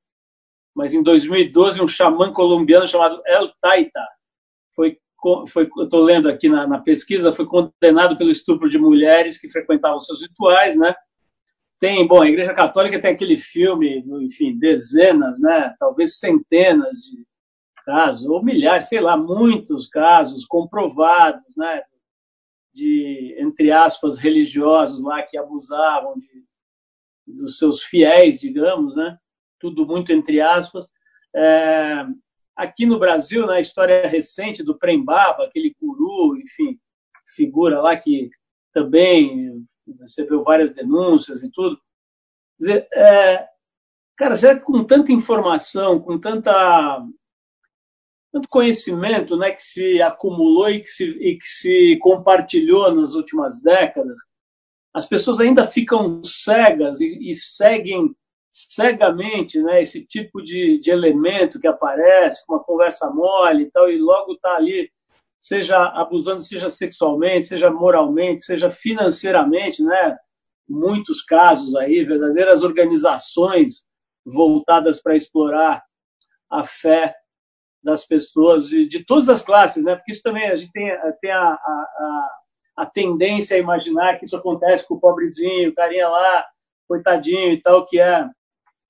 [0.77, 3.99] mas em 2012 um xamã colombiano chamado El Taita
[4.75, 4.95] foi,
[5.47, 9.99] foi estou lendo aqui na, na, pesquisa, foi condenado pelo estupro de mulheres que frequentavam
[9.99, 10.93] seus rituais, né?
[11.79, 15.75] Tem, bom, a Igreja Católica tem aquele filme, enfim, dezenas, né?
[15.79, 17.25] Talvez centenas de
[17.83, 21.81] casos, ou milhares, sei lá, muitos casos comprovados, né?
[22.71, 26.45] De, entre aspas, religiosos lá que abusavam de,
[27.25, 29.17] dos seus fiéis, digamos, né?
[29.59, 30.89] Tudo muito entre aspas.
[31.35, 32.05] É,
[32.55, 36.79] aqui no Brasil, na história recente do Prembaba, aquele guru, enfim,
[37.35, 38.29] figura lá que
[38.73, 39.65] também
[40.01, 41.77] recebeu várias denúncias e tudo.
[42.57, 43.47] Quer dizer, é,
[44.15, 47.05] cara, será que com tanta informação, com tanta
[48.31, 53.61] tanto conhecimento né, que se acumulou e que se, e que se compartilhou nas últimas
[53.61, 54.17] décadas,
[54.93, 58.15] as pessoas ainda ficam cegas e, e seguem
[58.51, 63.97] cegamente né, esse tipo de, de elemento que aparece, uma conversa mole e tal, e
[63.97, 64.89] logo está ali,
[65.39, 70.17] seja abusando, seja sexualmente, seja moralmente, seja financeiramente, né?
[70.67, 73.85] Muitos casos aí, verdadeiras organizações
[74.25, 75.83] voltadas para explorar
[76.49, 77.15] a fé
[77.81, 79.95] das pessoas de, de, todas as classes, né?
[79.95, 82.29] Porque isso também a gente tem, tem a, a,
[82.77, 86.45] a tendência a imaginar que isso acontece com o pobrezinho, o carinha lá,
[86.87, 88.27] coitadinho e tal, que é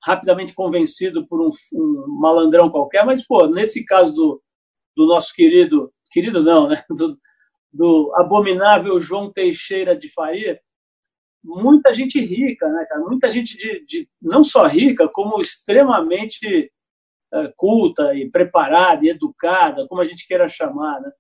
[0.04, 4.42] rapidamente convencido por um, um, malandrão qualquer, mas, pô, nesse caso do,
[4.96, 6.84] do nosso querido, querido não, né?
[6.90, 7.18] Do,
[7.72, 10.60] do abominável João Teixeira de Faria,
[11.44, 13.02] muita gente rica, né, cara?
[13.02, 16.72] Muita gente de, de não só rica, como extremamente
[17.34, 21.12] uh, culta e preparada e educada, como a gente queira chamar, né?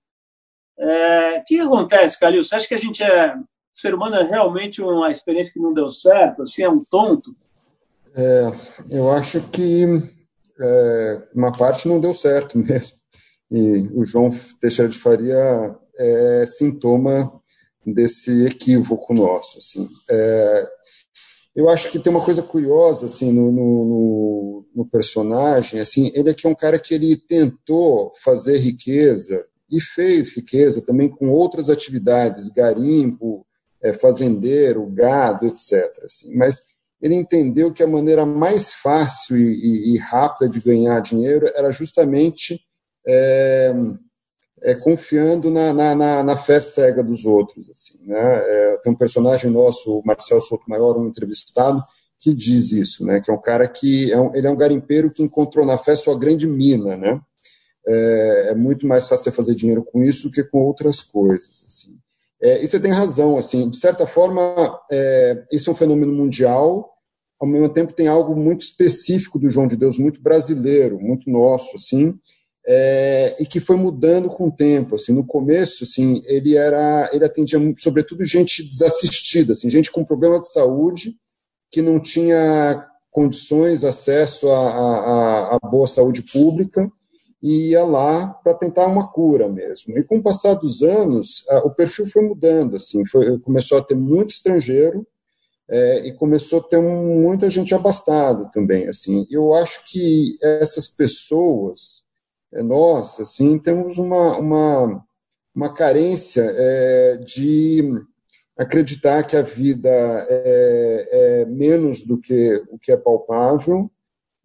[0.79, 2.43] É, o que acontece, Calil?
[2.43, 3.35] Você acha que a gente é.
[3.73, 6.41] Ser humano é realmente uma experiência que não deu certo?
[6.41, 7.35] Assim, é um tonto?
[8.17, 8.51] É,
[8.89, 9.86] eu acho que
[10.60, 12.97] é, uma parte não deu certo mesmo.
[13.51, 17.32] E o João Teixeira de Faria é sintoma
[17.86, 19.60] desse equívoco nosso.
[19.60, 19.88] Assim.
[20.10, 20.67] É,
[21.56, 25.80] eu acho que tem uma coisa curiosa assim no, no, no, personagem.
[25.80, 31.10] Assim, ele aqui é um cara que ele tentou fazer riqueza e fez riqueza também
[31.10, 33.45] com outras atividades, garimpo,
[33.82, 36.03] é, fazendeiro, gado, etc.
[36.03, 36.36] Assim.
[36.36, 36.62] Mas
[37.01, 42.60] ele entendeu que a maneira mais fácil e, e, rápida de ganhar dinheiro era justamente
[43.05, 43.73] é,
[44.63, 47.69] é, confiando na, na, na, fé cega dos outros.
[47.69, 48.17] Assim, né?
[48.19, 51.83] É, tem um personagem nosso, o Marcel Sotomayor, um entrevistado,
[52.19, 53.21] que diz isso, né?
[53.21, 55.95] que é um cara que é um, ele é um garimpeiro que encontrou na fé
[55.95, 56.97] sua grande mina.
[56.97, 57.21] Né?
[57.88, 61.63] É, é muito mais fácil você fazer dinheiro com isso do que com outras coisas.
[61.65, 61.97] Assim.
[62.41, 66.93] É, e você tem razão, assim, de certa forma, é, esse é um fenômeno mundial,
[67.39, 71.76] ao mesmo tempo tem algo muito específico do João de Deus, muito brasileiro, muito nosso,
[71.76, 72.13] assim,
[72.67, 77.23] é, e que foi mudando com o tempo, assim, no começo, assim, ele era, ele
[77.23, 81.13] atendia sobretudo gente desassistida, assim, gente com problema de saúde,
[81.71, 86.91] que não tinha condições, acesso a, a boa saúde pública,
[87.47, 89.97] e ia lá para tentar uma cura mesmo.
[89.97, 93.95] E com o passar dos anos, o perfil foi mudando, assim, foi, começou a ter
[93.95, 95.07] muito estrangeiro
[95.69, 99.25] é, e começou a ter muita gente abastada também, assim.
[99.31, 102.03] Eu acho que essas pessoas,
[102.53, 105.05] é, nós, assim, temos uma, uma,
[105.55, 107.81] uma carência é, de
[108.57, 113.89] acreditar que a vida é, é, menos do que o que é palpável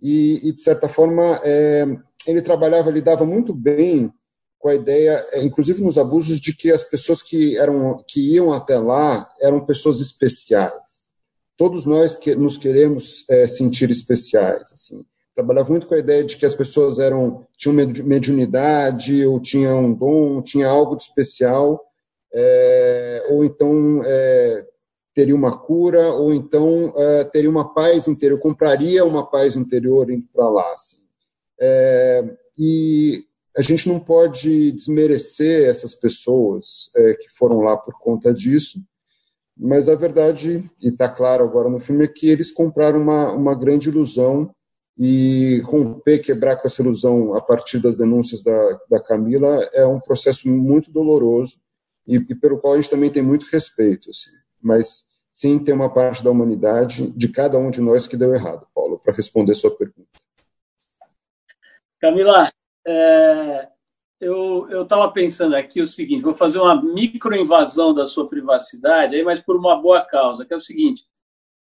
[0.03, 1.87] e, e de certa forma, é,
[2.27, 4.13] ele trabalhava, lidava muito bem
[4.59, 8.53] com a ideia, é, inclusive nos abusos, de que as pessoas que, eram, que iam
[8.53, 11.11] até lá eram pessoas especiais.
[11.57, 14.73] Todos nós que nos queremos é, sentir especiais.
[14.73, 15.05] Assim.
[15.35, 19.95] Trabalhava muito com a ideia de que as pessoas eram tinham mediunidade, ou tinham um
[19.95, 21.81] dom, tinha algo de especial,
[22.33, 24.67] é, ou então é,
[25.15, 30.27] teria uma cura, ou então é, teria uma paz interior, compraria uma paz interior indo
[30.33, 30.73] para lá.
[30.73, 31.02] Assim.
[31.61, 33.25] É, e
[33.57, 38.81] a gente não pode desmerecer essas pessoas é, que foram lá por conta disso,
[39.57, 43.55] mas a verdade, e está claro agora no filme, é que eles compraram uma, uma
[43.55, 44.51] grande ilusão
[44.99, 50.01] e romper, quebrar com essa ilusão a partir das denúncias da, da Camila é um
[50.01, 51.59] processo muito doloroso
[52.07, 54.11] e, e pelo qual a gente também tem muito respeito.
[54.11, 54.31] Assim.
[54.61, 58.67] Mas sim, tem uma parte da humanidade, de cada um de nós, que deu errado,
[58.75, 60.09] Paulo, para responder sua pergunta.
[62.03, 62.51] Camila,
[62.85, 63.69] é,
[64.21, 69.41] eu estava pensando aqui o seguinte: vou fazer uma microinvasão da sua privacidade, aí, mas
[69.41, 71.05] por uma boa causa, que é o seguinte: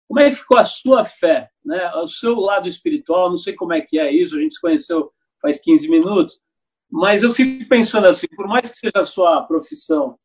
[0.08, 1.92] como é que ficou a sua fé, né?
[1.96, 3.28] o seu lado espiritual?
[3.28, 6.38] Não sei como é que é isso, a gente se conheceu faz 15 minutos,
[6.90, 10.18] mas eu fico pensando assim: por mais que seja a sua profissão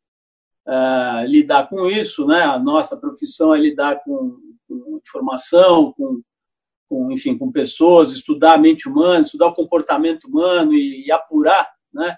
[0.66, 2.40] é, lidar com isso, né?
[2.42, 6.22] a nossa profissão é lidar com, com informação, com
[6.88, 11.68] com, enfim, com pessoas, estudar a mente humana, estudar o comportamento humano e, e apurar,
[11.92, 12.16] né?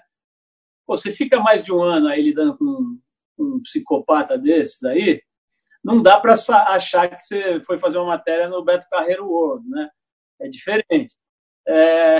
[0.87, 2.99] Você fica mais de um ano aí lidando com,
[3.37, 5.21] com um psicopata desses aí,
[5.83, 6.33] não dá para
[6.67, 9.89] achar que você foi fazer uma matéria no Beto Carreiro World, né?
[10.41, 11.15] É diferente.
[11.67, 12.17] É,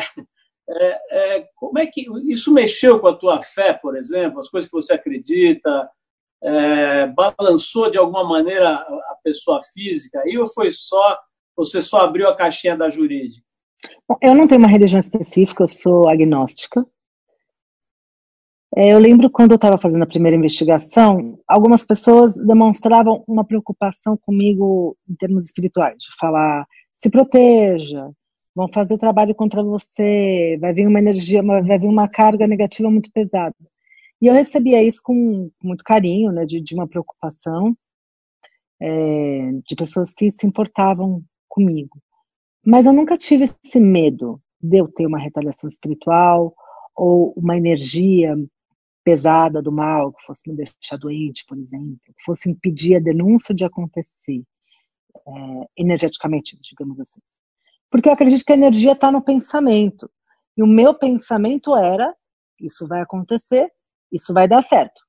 [0.69, 4.69] é, é, como é que isso mexeu com a tua fé, por exemplo, as coisas
[4.69, 5.89] que você acredita,
[6.41, 11.19] é, balançou de alguma maneira a pessoa física aí ou foi só
[11.59, 13.43] você só abriu a caixinha da jurídica?
[14.21, 16.85] Eu não tenho uma religião específica, eu sou agnóstica.
[18.75, 24.15] É, eu lembro quando eu estava fazendo a primeira investigação, algumas pessoas demonstravam uma preocupação
[24.15, 26.65] comigo em termos espirituais, de falar,
[26.97, 28.09] se proteja,
[28.55, 33.11] vão fazer trabalho contra você, vai vir uma energia, vai vir uma carga negativa muito
[33.11, 33.55] pesada.
[34.21, 37.75] E eu recebia isso com muito carinho, né, de, de uma preocupação,
[38.81, 42.01] é, de pessoas que se importavam comigo.
[42.65, 46.53] Mas eu nunca tive esse medo de eu ter uma retaliação espiritual
[46.95, 48.35] ou uma energia
[49.03, 53.55] pesada do mal que fosse me deixar doente, por exemplo, que fosse impedir a denúncia
[53.55, 54.43] de acontecer
[55.15, 57.19] é, energeticamente, digamos assim.
[57.89, 60.09] Porque eu acredito que a energia está no pensamento.
[60.55, 62.13] E o meu pensamento era:
[62.59, 63.71] isso vai acontecer,
[64.11, 65.01] isso vai dar certo.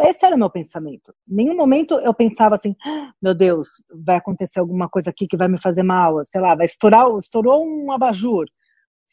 [0.00, 1.14] Esse era o meu pensamento.
[1.28, 3.68] Em nenhum momento eu pensava assim: ah, meu Deus,
[4.04, 7.64] vai acontecer alguma coisa aqui que vai me fazer mal, sei lá, vai estourar, estourou
[7.66, 8.46] um abajur.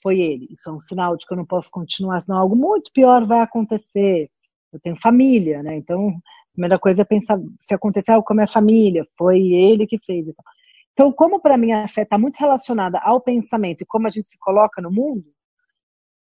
[0.02, 0.48] Foi ele.
[0.52, 3.42] Isso é um sinal de que eu não posso continuar, senão algo muito pior vai
[3.42, 4.30] acontecer.
[4.72, 5.76] Eu tenho família, né?
[5.78, 9.88] Então, a primeira coisa é pensar se acontecer algo com a minha família, foi ele
[9.88, 10.28] que fez.
[10.94, 14.30] Então, como para mim a fé está muito relacionada ao pensamento e como a gente
[14.30, 15.26] se coloca no mundo,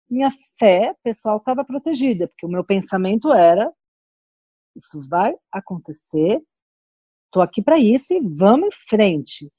[0.09, 0.29] minha
[0.59, 3.73] fé pessoal estava protegida, porque o meu pensamento era:
[4.77, 6.41] isso vai acontecer,
[7.27, 9.51] estou aqui para isso e vamos em frente.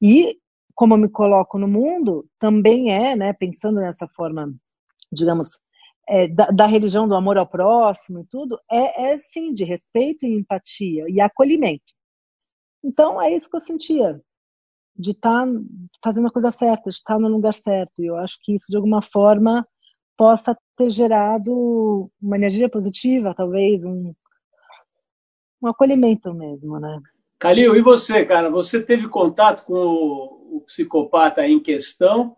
[0.00, 0.38] E
[0.74, 4.54] como eu me coloco no mundo, também é, né, pensando nessa forma,
[5.10, 5.58] digamos,
[6.08, 10.26] é, da, da, religião do amor ao próximo e tudo, é, é sim de respeito
[10.26, 11.94] e empatia e acolhimento.
[12.84, 14.20] Então é isso que eu sentia,
[14.94, 15.52] de estar tá
[16.04, 18.02] fazendo a coisa certa, de estar tá no lugar certo.
[18.02, 19.66] E eu acho que isso de alguma forma
[20.16, 24.14] possa ter gerado uma energia positiva, talvez, um,
[25.66, 27.00] um acolhimento mesmo, né?
[27.38, 28.50] Calil, e você, cara?
[28.50, 32.34] Você teve contato com o, o psicopata em questão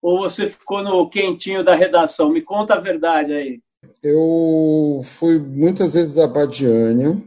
[0.00, 2.30] ou você ficou no quentinho da redação?
[2.30, 3.60] Me conta a verdade aí.
[4.02, 7.20] Eu fui muitas vezes a Badiânia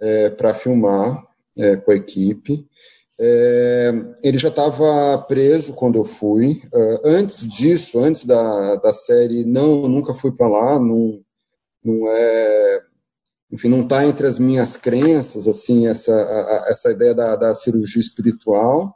[0.00, 1.24] é, para filmar
[1.58, 2.66] é, com a equipe.
[3.18, 6.62] É, ele já estava preso quando eu fui.
[6.72, 10.78] Uh, antes disso, antes da, da série, não, nunca fui para lá.
[10.78, 11.20] Não,
[11.82, 12.82] não é,
[13.50, 18.00] enfim, não está entre as minhas crenças assim essa a, essa ideia da, da cirurgia
[18.00, 18.94] espiritual.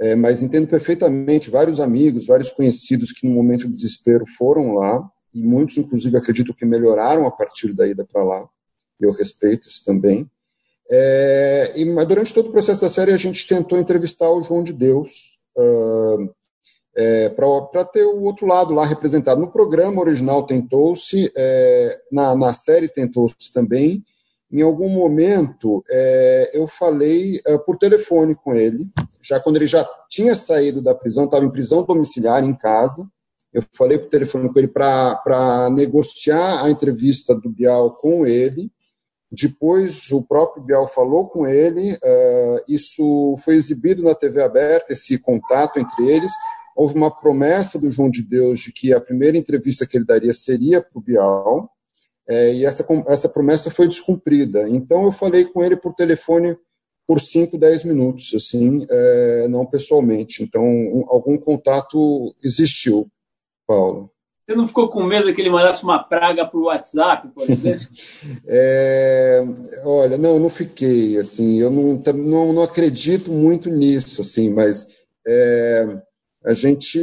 [0.00, 5.08] É, mas entendo perfeitamente vários amigos, vários conhecidos que no momento de desespero foram lá
[5.34, 8.48] e muitos, inclusive, acredito que melhoraram a partir da ida para lá.
[9.00, 10.30] Eu respeito isso também.
[10.88, 14.62] É, e, mas durante todo o processo da série, a gente tentou entrevistar o João
[14.62, 16.32] de Deus uh,
[16.96, 19.40] é, para ter o outro lado lá representado.
[19.40, 24.04] No programa original tentou-se, é, na, na série tentou-se também.
[24.52, 28.88] Em algum momento, é, eu falei uh, por telefone com ele,
[29.20, 33.04] já quando ele já tinha saído da prisão, estava em prisão domiciliar em casa.
[33.52, 38.70] Eu falei por telefone com ele para negociar a entrevista do Bial com ele.
[39.28, 45.18] Depois, o próprio Bial falou com ele, uh, isso foi exibido na TV aberta, esse
[45.18, 46.30] contato entre eles.
[46.74, 50.32] Houve uma promessa do João de Deus de que a primeira entrevista que ele daria
[50.32, 51.70] seria para o Bial,
[52.28, 54.68] é, e essa, essa promessa foi descumprida.
[54.68, 56.56] Então, eu falei com ele por telefone
[57.06, 60.42] por 5, 10 minutos, assim, é, não pessoalmente.
[60.42, 63.08] Então, um, algum contato existiu,
[63.66, 64.10] Paulo.
[64.46, 67.86] Você não ficou com medo que ele mandasse uma praga para o WhatsApp, por exemplo?
[68.46, 69.44] é,
[69.84, 74.88] olha, não, não fiquei, assim, eu não, não, não acredito muito nisso, assim, mas
[75.26, 76.02] é,
[76.44, 77.00] a gente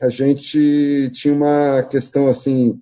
[0.00, 2.80] a gente tinha uma questão, assim,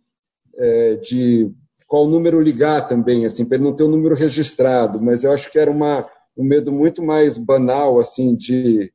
[0.57, 1.51] é, de
[1.87, 5.33] qual número ligar também, assim, para ele não ter o um número registrado, mas eu
[5.33, 8.91] acho que era uma, um medo muito mais banal, assim, de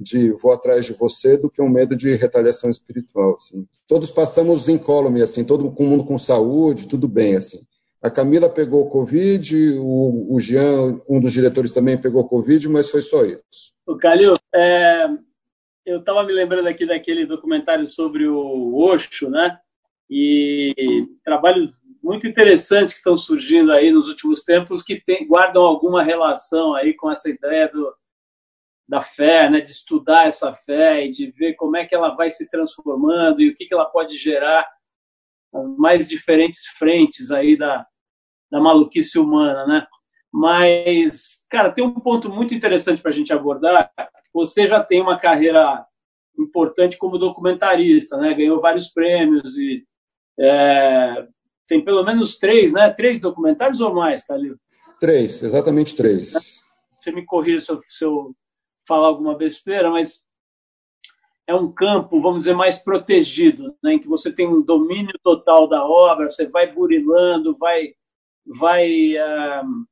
[0.00, 3.34] de vou atrás de você do que um medo de retaliação espiritual.
[3.34, 3.66] Assim.
[3.86, 7.36] Todos passamos incólume, assim, todo mundo com saúde, tudo bem.
[7.36, 7.60] assim.
[8.02, 13.02] A Camila pegou Covid, o, o Jean, um dos diretores também pegou Covid, mas foi
[13.02, 13.74] só isso.
[13.86, 15.06] O Calil, é,
[15.84, 19.58] eu estava me lembrando aqui daquele documentário sobre o Osho, né?
[20.08, 21.70] E trabalhos
[22.02, 26.94] muito interessantes que estão surgindo aí nos últimos tempos que tem, guardam alguma relação aí
[26.94, 27.94] com essa ideia do,
[28.88, 32.30] da fé, né, de estudar essa fé e de ver como é que ela vai
[32.30, 34.66] se transformando e o que, que ela pode gerar
[35.78, 37.86] mais diferentes frentes aí da,
[38.50, 39.86] da maluquice humana, né?
[40.32, 43.92] Mas, cara, tem um ponto muito interessante para a gente abordar.
[44.32, 45.84] Você já tem uma carreira
[46.38, 48.32] importante como documentarista, né?
[48.34, 49.84] Ganhou vários prêmios e
[50.38, 51.26] é,
[51.66, 52.90] tem pelo menos três, né?
[52.90, 54.56] Três documentários ou mais, Calil?
[54.98, 56.62] Três, exatamente três.
[56.98, 58.34] Você me corrija se eu, se eu
[58.86, 60.22] falar alguma besteira, mas
[61.46, 65.68] é um campo, vamos dizer, mais protegido, né, em que você tem um domínio total
[65.68, 67.94] da obra, você vai burilando, vai,
[68.46, 69.86] vai uh,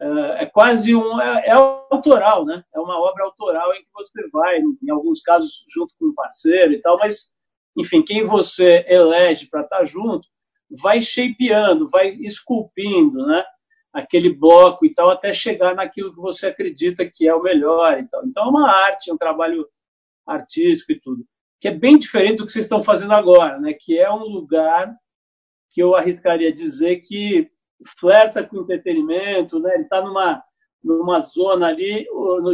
[0.00, 2.62] é quase um é, é, autoral, né?
[2.74, 6.72] É uma obra autoral em que você vai, em alguns casos junto com um parceiro
[6.72, 7.32] e tal, mas
[7.76, 10.26] enfim, quem você elege para estar junto
[10.70, 13.44] vai shapeando, vai esculpindo, né?
[13.92, 17.98] aquele bloco e tal, até chegar naquilo que você acredita que é o melhor.
[17.98, 19.66] Então, então é uma arte, é um trabalho
[20.26, 21.26] artístico e tudo,
[21.60, 23.72] que é bem diferente do que vocês estão fazendo agora, né?
[23.72, 24.94] que é um lugar
[25.70, 27.50] que eu arriscaria dizer que
[27.98, 29.74] flerta com entretenimento, né?
[29.74, 30.42] ele está numa,
[30.82, 32.06] numa zona ali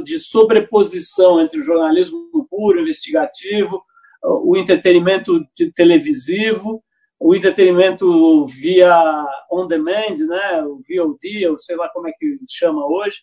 [0.03, 3.83] de sobreposição entre o jornalismo puro, investigativo,
[4.23, 5.41] o entretenimento
[5.75, 6.83] televisivo,
[7.21, 12.87] o entretenimento via on demand, né, o VOD, ou sei lá como é que chama
[12.87, 13.19] hoje.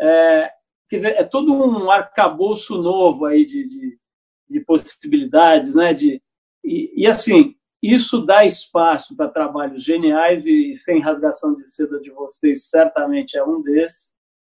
[0.00, 0.50] É,
[0.88, 3.98] quer dizer, é todo um arcabouço novo aí de, de,
[4.48, 6.20] de possibilidades, né, de,
[6.62, 7.54] e, e, assim,
[7.92, 13.44] isso dá espaço para trabalhos geniais e sem rasgação de seda de vocês, certamente é
[13.44, 14.12] um desses,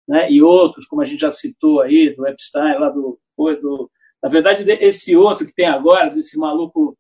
[0.07, 3.91] né, e outros, como a gente já citou aí, do Epstein, lá do, do
[4.23, 6.97] na verdade, esse outro que tem agora, desse maluco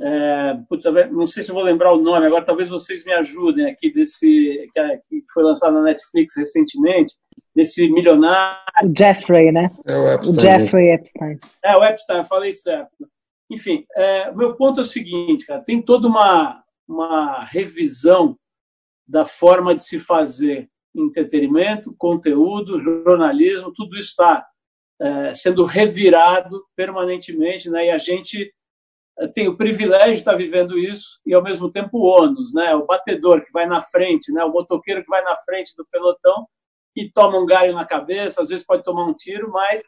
[0.00, 3.92] é, putz, não sei se vou lembrar o nome, agora talvez vocês me ajudem aqui,
[3.92, 7.14] desse que, que foi lançado na Netflix recentemente,
[7.54, 8.60] desse milionário.
[8.96, 9.68] Jeffrey, né?
[9.88, 10.36] É o Epstein.
[10.36, 11.38] O Jeffrey Epstein.
[11.64, 13.08] É, o Epstein, falei certo.
[13.50, 18.38] Enfim, é, meu ponto é o seguinte, cara, tem toda uma, uma revisão
[19.06, 24.46] da forma de se fazer entretenimento, conteúdo, jornalismo, tudo está
[25.00, 27.86] é, sendo revirado permanentemente, né?
[27.86, 28.52] E a gente
[29.34, 32.74] tem o privilégio de estar vivendo isso e ao mesmo tempo o ônus, né?
[32.74, 34.44] O batedor que vai na frente, né?
[34.44, 36.46] O motoqueiro que vai na frente do pelotão
[36.96, 39.82] e toma um galho na cabeça, às vezes pode tomar um tiro, mas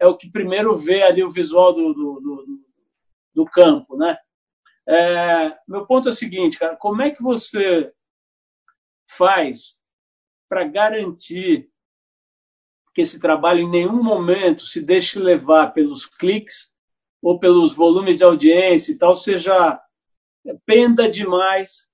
[0.00, 2.57] é o que primeiro vê ali o visual do, do, do,
[3.38, 4.18] do campo, né?
[4.88, 7.92] É, meu ponto é o seguinte, cara, como é que você
[9.08, 9.74] faz
[10.48, 11.70] para garantir
[12.92, 16.72] que esse trabalho em nenhum momento se deixe levar pelos cliques
[17.22, 19.80] ou pelos volumes de audiência e tal, seja
[20.66, 21.86] penda demais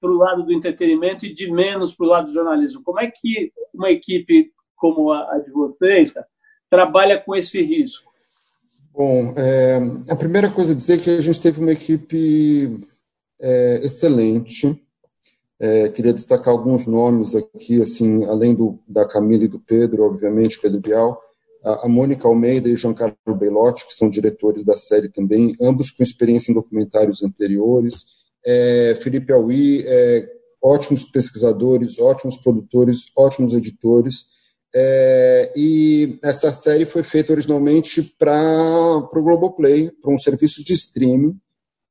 [0.00, 2.82] para o lado do entretenimento e de menos para o lado do jornalismo.
[2.82, 6.26] Como é que uma equipe como a, de vocês cara,
[6.68, 8.07] trabalha com esse risco?
[8.98, 9.78] Bom, é,
[10.10, 12.84] a primeira coisa a dizer é que a gente teve uma equipe
[13.40, 14.76] é, excelente.
[15.60, 20.60] É, queria destacar alguns nomes aqui, assim, além do, da Camila e do Pedro, obviamente,
[20.60, 21.16] Pedro Bial,
[21.62, 26.02] a Mônica Almeida e o Giancarlo Bellotti, que são diretores da série também, ambos com
[26.02, 28.04] experiência em documentários anteriores.
[28.44, 30.28] É, Felipe Aui, é,
[30.60, 34.36] ótimos pesquisadores, ótimos produtores, ótimos editores.
[34.74, 41.38] É, e essa série foi feita originalmente para o Globoplay, para um serviço de streaming,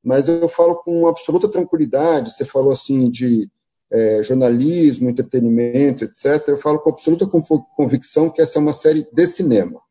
[0.04, 2.32] mas eu falo com absoluta tranquilidade.
[2.32, 3.50] Você falou assim de
[3.92, 7.28] é, jornalismo, entretenimento, etc., eu falo com absoluta
[7.76, 9.82] convicção que essa é uma série de cinema.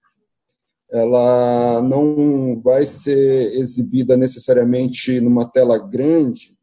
[0.91, 6.57] Ela não vai ser exibida necessariamente numa tela grande,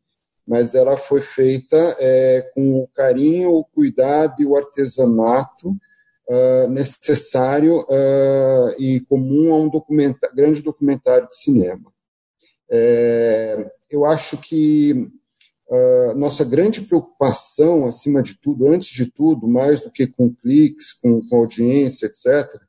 [0.48, 5.76] mas ela foi feita é, com o carinho, o cuidado e o artesanato
[6.30, 9.70] uh, necessário uh, e comum a um
[10.36, 11.92] grande documentário de cinema.
[12.70, 15.12] É, eu acho que
[15.66, 20.94] Uh, nossa grande preocupação, acima de tudo, antes de tudo, mais do que com cliques,
[20.94, 22.62] com, com audiência, etc.,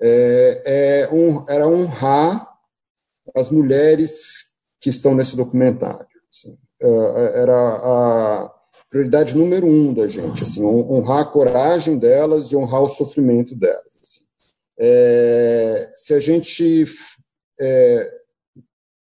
[0.00, 2.48] é, é um, era honrar
[3.36, 6.06] as mulheres que estão nesse documentário.
[6.30, 6.56] Assim.
[6.80, 8.59] Era a
[8.90, 13.96] prioridade número um da gente, assim, honrar a coragem delas e honrar o sofrimento delas.
[14.02, 14.20] Assim.
[14.76, 16.84] É, se a gente
[17.60, 18.12] é,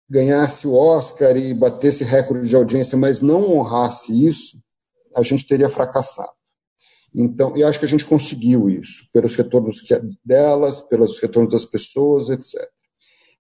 [0.10, 4.64] ganhasse o Oscar e batesse recorde de audiência, mas não honrasse isso,
[5.14, 6.32] a gente teria fracassado.
[7.14, 9.82] Então, eu acho que a gente conseguiu isso, pelos retornos
[10.24, 12.62] delas, pelos retornos das pessoas, etc.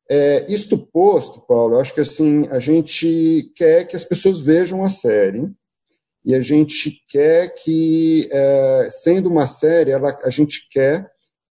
[0.10, 4.84] É, isto posto, Paulo, eu acho que assim, a gente quer que as pessoas vejam
[4.84, 5.50] a série,
[6.26, 11.08] e a gente quer que, é, sendo uma série, ela, a gente quer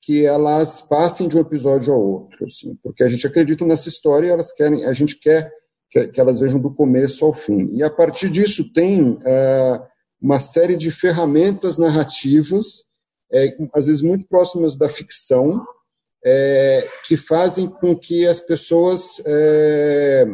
[0.01, 4.27] que elas passem de um episódio ao outro, assim, porque a gente acredita nessa história
[4.27, 5.51] e elas querem, a gente quer
[5.89, 7.69] que, que elas vejam do começo ao fim.
[7.73, 9.81] E a partir disso tem é,
[10.21, 12.85] uma série de ferramentas narrativas,
[13.31, 15.65] é, às vezes muito próximas da ficção,
[16.25, 20.25] é, que fazem com que as pessoas é,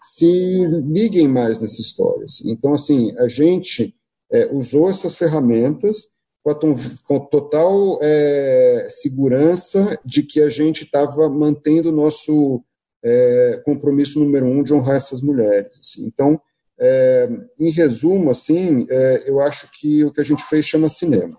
[0.00, 2.24] se liguem mais nessa história.
[2.24, 2.50] Assim.
[2.50, 3.94] Então, assim, a gente
[4.30, 6.76] é, usou essas ferramentas com,
[7.06, 12.62] com total é, segurança de que a gente estava mantendo o nosso
[13.02, 15.78] é, compromisso número um de honrar essas mulheres.
[15.78, 16.06] Assim.
[16.06, 16.40] Então,
[16.78, 17.28] é,
[17.58, 21.36] em resumo, assim, é, eu acho que o que a gente fez chama cinema.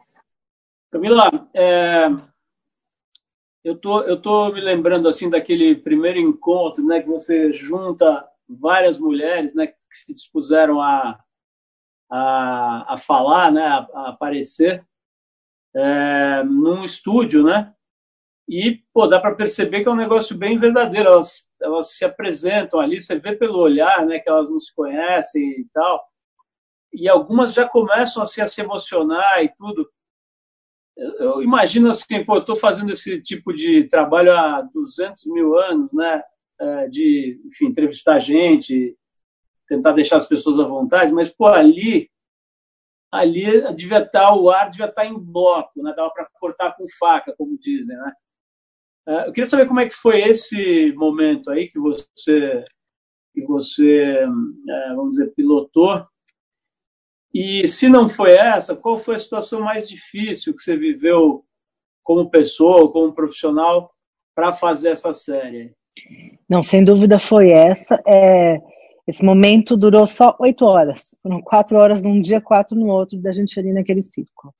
[0.91, 2.07] Camila, é,
[3.63, 8.97] eu tô, eu tô me lembrando assim daquele primeiro encontro, né, que você junta várias
[8.97, 11.19] mulheres, né, que se dispuseram a,
[12.09, 14.85] a, a falar, né, a, a aparecer
[15.75, 17.73] é, num estúdio, né?
[18.49, 21.09] E, pô, dá para perceber que é um negócio bem verdadeiro.
[21.09, 25.43] Elas, elas se apresentam ali, você vê pelo olhar, né, que elas não se conhecem
[25.59, 26.03] e tal.
[26.93, 29.89] E algumas já começam assim, a se emocionar e tudo.
[30.95, 35.91] eu imagino assim, pô, eu estou fazendo esse tipo de trabalho há 200 mil anos,
[35.91, 36.23] né?
[36.59, 38.97] É, de, enfim, entrevistar gente,
[39.67, 42.09] tentar deixar as pessoas à vontade, mas, pô, ali,
[43.11, 45.93] ali devia estar, o ar devia estar em bloco, né?
[45.95, 48.13] Dava para cortar com faca, como dizem, né?
[49.07, 52.63] É, eu queria saber como é que foi esse momento aí que você,
[53.33, 54.17] que você,
[54.69, 56.05] é, vamos dizer, pilotou
[57.33, 61.45] e se não foi essa, qual foi a situação mais difícil que você viveu
[62.03, 63.93] como pessoa, como profissional,
[64.35, 65.75] para fazer essa série?
[66.49, 68.01] Não, sem dúvida foi essa.
[68.05, 68.61] É,
[69.07, 71.15] esse momento durou só oito horas.
[71.21, 74.53] Foram quatro horas num dia, quatro no outro, da gente ali naquele círculo.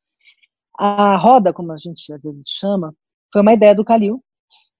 [0.77, 2.93] A roda, como a gente às vezes chama,
[3.31, 4.23] foi uma ideia do Calil,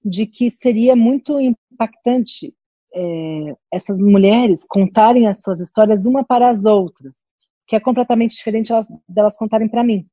[0.04, 2.54] de que seria muito impactante
[2.94, 7.14] é, essas mulheres contarem as suas histórias uma para as outras
[7.68, 10.08] que é completamente diferente elas, delas contarem para mim.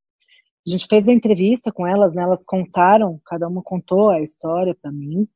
[0.66, 2.22] A gente fez a entrevista com elas, né?
[2.22, 5.28] Elas contaram, cada uma contou a história para mim.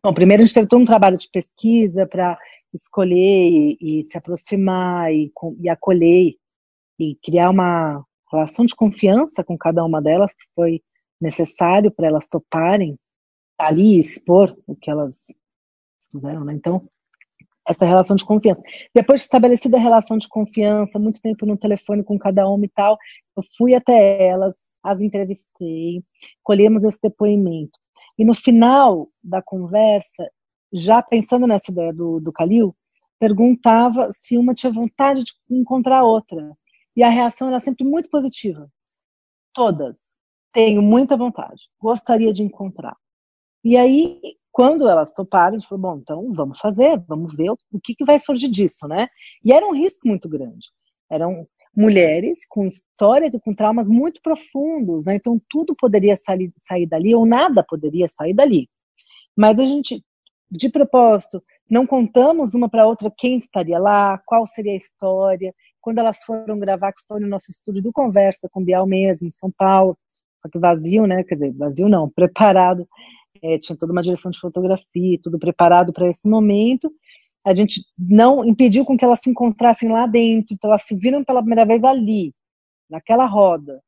[0.00, 2.38] Bom, primeiro a gente teve todo um trabalho de pesquisa para
[2.72, 6.34] escolher e, e, se aproximar e, e acolher
[6.98, 10.82] e criar uma relação de confiança com cada uma delas que foi
[11.20, 12.96] necessário para elas toparem
[13.58, 15.26] ali expor o que elas
[16.10, 16.54] fizeram, né?
[16.54, 16.88] Então,
[17.68, 18.60] essa relação de confiança.
[18.94, 22.68] Depois de estabelecida a relação de confiança, muito tempo no telefone com cada uma e
[22.68, 22.98] tal,
[23.36, 26.02] eu fui até elas, as entrevistei,
[26.42, 27.78] colhemos esse depoimento.
[28.18, 30.30] E no final da conversa,
[30.72, 32.74] já pensando nessa ideia do, do Calil,
[33.18, 36.56] perguntava se uma tinha vontade de encontrar a outra.
[36.96, 38.70] E a reação era sempre muito positiva.
[39.54, 40.14] Todas.
[40.52, 41.62] Tenho muita vontade.
[41.80, 42.96] Gostaria de encontrar.
[43.64, 44.20] E aí
[44.52, 48.04] quando elas toparam, a gente falou, bom, então vamos fazer, vamos ver o que, que
[48.04, 49.08] vai surgir disso, né?
[49.42, 50.68] E era um risco muito grande.
[51.10, 55.14] Eram mulheres com histórias e com traumas muito profundos, né?
[55.14, 58.68] Então tudo poderia sair, sair dali ou nada poderia sair dali.
[59.36, 60.04] Mas a gente,
[60.50, 65.54] de propósito, não contamos uma para outra quem estaria lá, qual seria a história.
[65.80, 69.30] Quando elas foram gravar, que foi no nosso estúdio do Conversa com Bial mesmo, em
[69.30, 69.96] São Paulo,
[70.42, 71.24] só que vazio, né?
[71.24, 72.86] Quer dizer, vazio não, preparado
[73.42, 76.92] é, tinha toda uma direção de fotografia, tudo preparado para esse momento.
[77.44, 81.24] A gente não impediu com que elas se encontrassem lá dentro, então elas se viram
[81.24, 82.34] pela primeira vez ali,
[82.88, 83.82] naquela roda.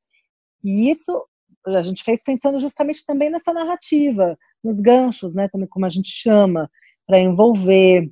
[0.62, 1.24] E isso
[1.66, 6.10] a gente fez pensando justamente também nessa narrativa, nos ganchos, né, também como a gente
[6.10, 6.70] chama,
[7.06, 8.10] para envolver,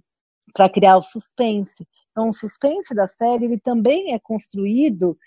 [0.55, 1.87] para criar o suspense.
[2.11, 5.19] Então, o suspense da série ele também é construído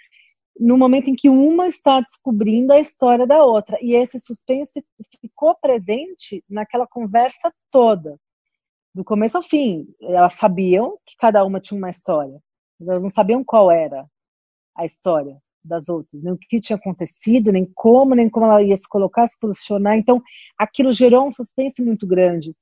[0.58, 3.78] no momento em que uma está descobrindo a história da outra.
[3.82, 4.84] E esse suspense
[5.20, 8.18] ficou presente naquela conversa toda,
[8.96, 9.86] do começo ao fim.
[10.02, 12.40] Elas sabiam que cada uma tinha uma história,
[12.80, 14.08] mas elas não sabiam qual era
[14.76, 18.78] a história das outras, nem o que tinha acontecido, nem como, nem como ela ia
[18.78, 19.98] se colocar, se posicionar.
[19.98, 20.22] Então,
[20.58, 22.56] aquilo gerou um suspense muito grande.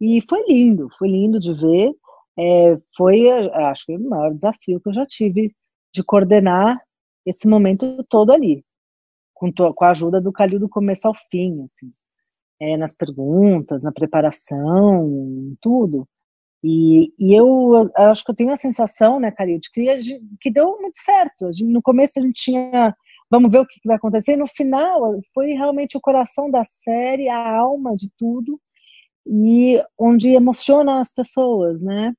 [0.00, 1.92] E foi lindo, foi lindo de ver.
[2.38, 5.52] É, foi, acho que, o maior desafio que eu já tive
[5.92, 6.80] de coordenar
[7.26, 8.64] esse momento todo ali,
[9.34, 11.92] com, com a ajuda do Calil do começo ao fim, assim,
[12.60, 16.06] é, nas perguntas, na preparação, tudo.
[16.62, 20.50] E, e eu, eu, acho que eu tenho a sensação, né, Calil, de que, que
[20.50, 21.52] deu muito certo.
[21.52, 22.94] Gente, no começo a gente tinha,
[23.30, 25.00] vamos ver o que vai acontecer, e no final
[25.34, 28.60] foi realmente o coração da série, a alma de tudo,
[29.26, 32.12] e onde emociona as pessoas, né?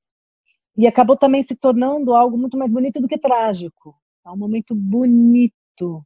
[0.77, 3.95] E acabou também se tornando algo muito mais bonito do que trágico.
[4.25, 6.05] É um momento bonito.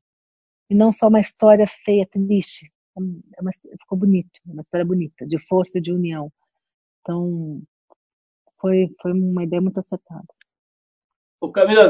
[0.70, 2.72] E não só uma história feia, triste.
[2.98, 6.32] É uma, ficou bonito, é uma história bonita, de força e de união.
[7.02, 7.62] Então,
[8.60, 10.26] foi, foi uma ideia muito acertada.
[11.40, 11.88] Ô Camila,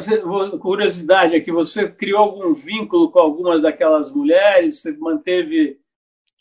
[0.60, 4.82] curiosidade aqui, você criou algum vínculo com algumas daquelas mulheres?
[4.82, 5.80] Você manteve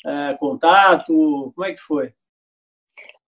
[0.05, 1.53] é, contato?
[1.55, 2.13] Como é que foi?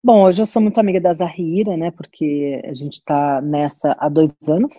[0.04, 1.92] Bom, hoje eu sou muito amiga da Zahira, né?
[1.92, 4.74] Porque a gente está nessa há dois anos.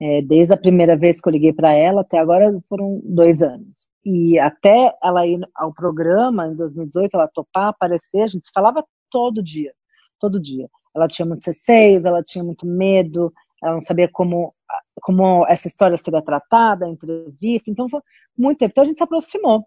[0.00, 3.88] É, desde a primeira vez que eu liguei para ela até agora foram dois anos.
[4.04, 9.42] E até ela ir ao programa em 2018, ela topar, aparecer, a gente falava todo
[9.42, 9.72] dia,
[10.18, 10.68] todo dia.
[10.94, 13.32] Ela tinha muitos receios, ela tinha muito medo,
[13.62, 14.54] ela não sabia como,
[15.02, 18.00] como essa história seria tratada, a entrevista, então foi
[18.36, 18.72] muito tempo.
[18.72, 19.64] Então a gente se aproximou,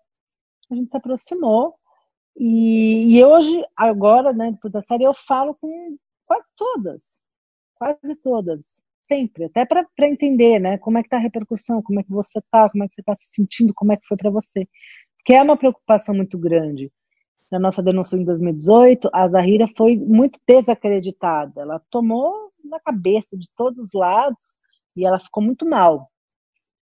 [0.70, 1.76] a gente se aproximou,
[2.38, 7.04] e, e hoje, agora, né, depois da série, eu falo com quase todas,
[7.76, 12.04] quase todas sempre, até para entender, né, como é que está a repercussão, como é
[12.04, 14.30] que você está, como é que você está se sentindo, como é que foi para
[14.30, 14.68] você.
[15.18, 16.92] Porque é uma preocupação muito grande.
[17.52, 21.62] Na nossa denúncia em 2018, a Zahira foi muito desacreditada.
[21.62, 24.58] Ela tomou na cabeça de todos os lados
[24.96, 26.10] e ela ficou muito mal.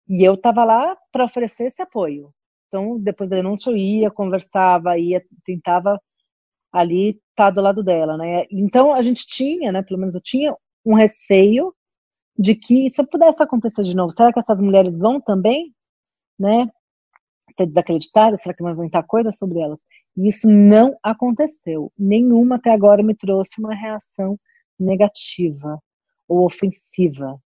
[0.07, 2.31] E eu estava lá para oferecer esse apoio.
[2.67, 5.99] Então, depois da denúncia, eu ia, conversava, ia, tentava
[6.71, 8.45] ali estar tá do lado dela, né?
[8.51, 10.55] Então, a gente tinha, né, pelo menos eu tinha
[10.85, 11.73] um receio
[12.37, 14.11] de que isso pudesse acontecer de novo.
[14.11, 15.73] Será que essas mulheres vão também,
[16.37, 16.69] né,
[17.55, 18.41] ser desacreditadas?
[18.41, 19.81] Será que vão inventar coisas sobre elas?
[20.17, 21.91] E isso não aconteceu.
[21.97, 24.39] Nenhuma até agora me trouxe uma reação
[24.79, 25.79] negativa
[26.27, 27.39] ou ofensiva.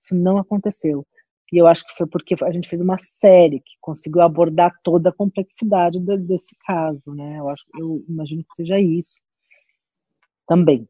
[0.00, 1.06] Isso não aconteceu.
[1.52, 5.10] E eu acho que foi porque a gente fez uma série que conseguiu abordar toda
[5.10, 7.40] a complexidade de, desse caso, né?
[7.40, 9.20] Eu acho, eu imagino que seja isso
[10.46, 10.88] também.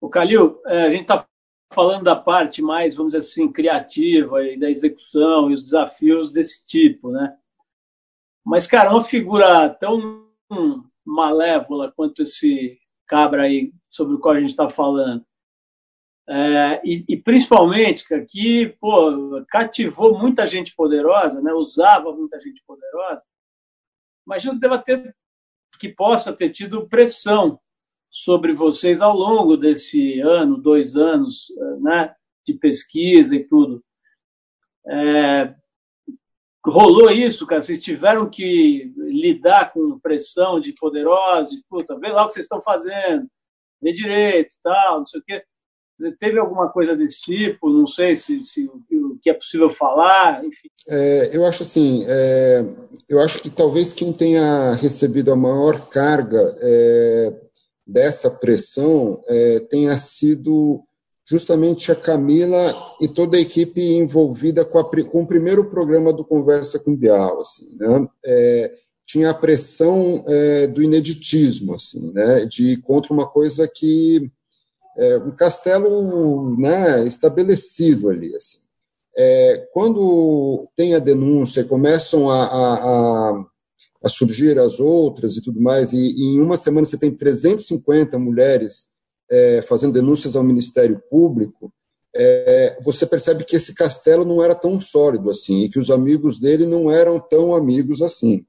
[0.00, 1.26] O Calil, é, a gente está
[1.72, 6.66] falando da parte mais, vamos dizer assim, criativa e da execução e os desafios desse
[6.66, 7.36] tipo, né?
[8.44, 10.26] Mas, cara, uma figura tão
[11.04, 15.24] malévola quanto esse cabra aí sobre o qual a gente está falando,
[16.30, 21.54] é, e, e, principalmente que pô, cativou muita gente poderosa, né?
[21.54, 23.22] usava muita gente poderosa.
[24.26, 25.16] Imagino que deva ter,
[25.80, 27.58] que possa ter tido pressão
[28.10, 31.46] sobre vocês ao longo desse ano, dois anos,
[31.80, 32.14] né?
[32.46, 33.84] de pesquisa e tudo.
[34.86, 35.54] É,
[36.66, 37.60] rolou isso, cara?
[37.60, 42.46] Vocês tiveram que lidar com pressão de poderosos, de puta, vê lá o que vocês
[42.46, 43.28] estão fazendo,
[43.82, 45.44] vê direito tal, não sei o quê
[46.18, 47.68] teve alguma coisa desse tipo?
[47.68, 50.68] Não sei se, se o que é possível falar, enfim.
[50.88, 52.64] É, eu acho assim, é,
[53.08, 57.32] eu acho que talvez quem tenha recebido a maior carga é,
[57.88, 60.84] dessa pressão é, tenha sido
[61.26, 66.24] justamente a Camila e toda a equipe envolvida com, a, com o primeiro programa do
[66.24, 68.08] Conversa com Bial, assim, né?
[68.24, 68.74] É,
[69.06, 72.44] tinha a pressão é, do ineditismo, assim, né?
[72.44, 74.30] De contra uma coisa que
[74.98, 78.34] é, um castelo né, estabelecido ali.
[78.34, 78.58] Assim.
[79.16, 83.44] É, quando tem a denúncia, começam a, a, a,
[84.06, 88.90] surgir as outras e tudo mais, e, e, em uma semana você tem 350 mulheres
[89.30, 91.72] é, fazendo denúncias ao Ministério Público,
[92.14, 96.38] é, você percebe que esse castelo não era tão sólido assim, e que os amigos
[96.38, 98.44] dele não eram tão amigos assim.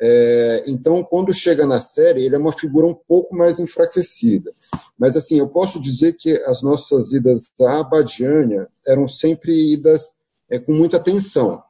[0.00, 4.50] É, então, quando chega na série, ele é uma figura um pouco mais enfraquecida.
[4.98, 10.14] Mas, assim, eu posso dizer que as nossas idas à Abadiânia eram sempre idas
[10.50, 11.62] é, com muita atenção,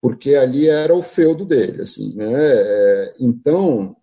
[0.00, 2.32] porque ali era o feudo dele, assim, né?
[2.32, 3.94] É, então,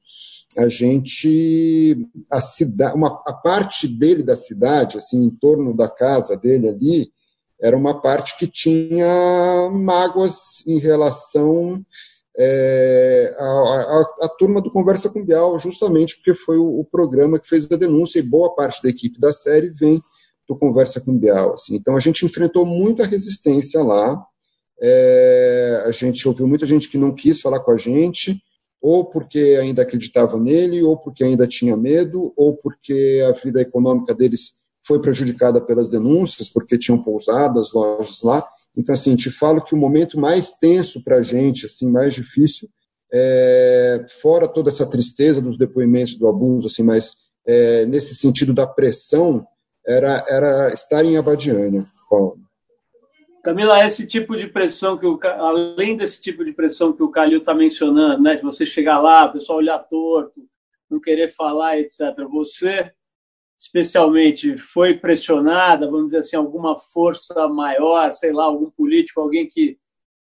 [0.57, 6.37] a gente, a cidade, uma, a parte dele da cidade, assim, em torno da casa
[6.37, 7.11] dele ali,
[7.59, 11.83] era uma parte que tinha mágoas em relação
[12.39, 17.39] é, a, a, a, turma do Conversa com Bial, justamente porque foi o, o, programa
[17.39, 19.99] que fez a denúncia e boa parte da equipe da série vem
[20.47, 21.53] do Conversa com Bial.
[21.53, 21.75] Assim.
[21.75, 24.23] Então a gente enfrentou muita resistência lá,
[24.81, 28.41] é, a gente ouviu muita gente que não quis falar com a gente,
[28.81, 34.13] ou porque ainda acreditava nele, ou porque ainda tinha medo, ou porque a vida econômica
[34.13, 38.47] deles foi prejudicada pelas denúncias, porque tinham pousadas, lojas lá.
[38.75, 42.69] Então, assim, te falo que o momento mais tenso para a gente, assim, mais difícil,
[43.11, 47.13] é, fora toda essa tristeza dos depoimentos do abuso, assim, mas
[47.45, 49.45] é, nesse sentido da pressão,
[49.85, 52.37] era, era estar em Abadiânia, Paulo.
[53.47, 57.39] Camila, esse tipo de pressão que o além desse tipo de pressão que o Calil
[57.39, 60.45] está mencionando, né, de você chegar lá, o pessoal olhar torto,
[60.89, 62.01] não querer falar, etc.
[62.29, 62.91] Você
[63.57, 69.79] especialmente foi pressionada, vamos dizer assim, alguma força maior, sei lá, algum político, alguém que.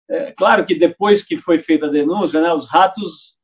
[0.09, 3.38] É, claro que depois que foi feita a denúncia, né, os ratos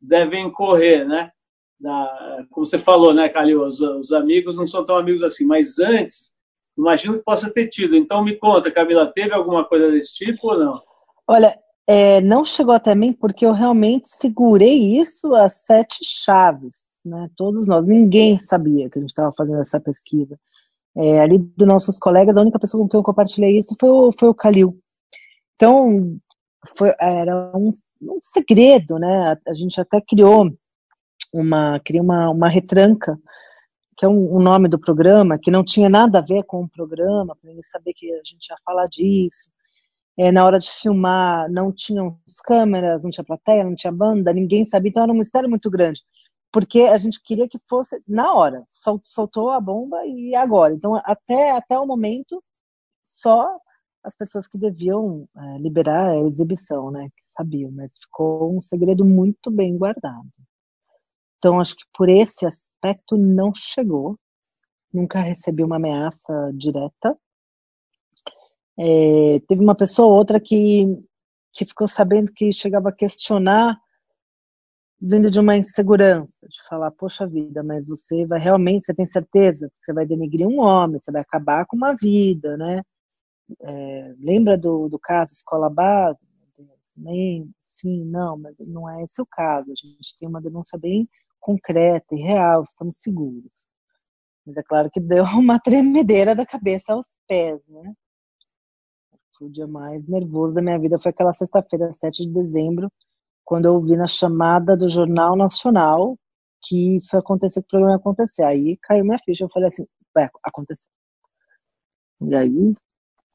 [0.00, 1.30] devem correr, né?
[1.78, 5.78] Da, como você falou, né, Calil, os, os, amigos não são tão amigos assim, mas
[5.78, 6.32] antes,
[6.80, 7.96] imagino que possa ter tido.
[7.96, 10.82] Então me conta, Camila, teve alguma coisa desse tipo ou não?
[11.26, 11.56] Olha,
[11.86, 17.30] é, não chegou até mim porque eu realmente segurei isso a sete chaves né?
[17.36, 20.38] Todos nós, ninguém sabia que a gente estava fazendo essa pesquisa.
[20.96, 24.12] É, ali dos nossos colegas, a única pessoa com quem eu compartilhei isso foi o,
[24.12, 24.78] foi o Calil.
[25.54, 26.18] Então,
[26.76, 27.70] foi, era um,
[28.02, 29.32] um segredo, né?
[29.32, 30.50] A, a, gente até criou
[31.32, 33.18] uma, criou uma, uma retranca,
[34.00, 36.68] que é um, um, nome do programa, que não tinha nada a ver com o
[36.68, 39.50] programa, para ele saber que a gente ia falar disso.
[40.18, 44.64] É, na hora de filmar, não tinham câmeras, não tinha plateia, não tinha banda, ninguém
[44.64, 46.00] sabia, então era um mistério muito grande
[46.52, 50.74] porque a gente queria que fosse na hora, Sol, soltou a bomba e agora.
[50.74, 52.42] Então, até, até o momento,
[53.04, 53.56] só
[54.02, 59.04] as pessoas que deviam é, liberar a exibição, né, que sabiam, mas ficou um segredo
[59.04, 60.26] muito bem guardado.
[61.40, 64.18] Então, acho que por esse aspecto não chegou,
[64.92, 67.18] nunca recebi uma ameaça direta.
[68.78, 70.86] É, teve uma pessoa ou outra que
[71.52, 73.76] que ficou sabendo que chegava a questionar
[75.00, 79.68] vindo de uma insegurança, de falar, poxa vida, mas você vai realmente, você tem certeza
[79.68, 82.82] que você vai denegrir um homem, você vai acabar com uma vida, né?
[83.62, 86.18] É, lembra do, do caso escola base?
[86.96, 89.72] Nem, sim, não, mas não é esse o caso.
[89.72, 91.08] A gente tem uma denúncia bem
[91.40, 93.66] concreta e real, estamos seguros.
[94.46, 97.92] Mas é claro que deu uma tremedeira da cabeça aos pés, né?
[99.40, 102.92] O dia mais nervoso da minha vida foi aquela sexta-feira, 7 de dezembro,
[103.42, 106.14] quando eu ouvi na chamada do Jornal Nacional
[106.62, 108.42] que isso ia acontecer, que o programa ia acontecer.
[108.42, 110.88] Aí caiu minha ficha, eu falei assim, vai acontecer.
[112.20, 112.76] E aí, o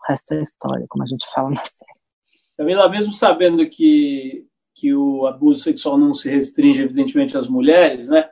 [0.08, 1.92] resto é história, como a gente fala na série.
[2.58, 8.30] Camila, mesmo sabendo que, que o abuso sexual não se restringe, evidentemente, às mulheres, né?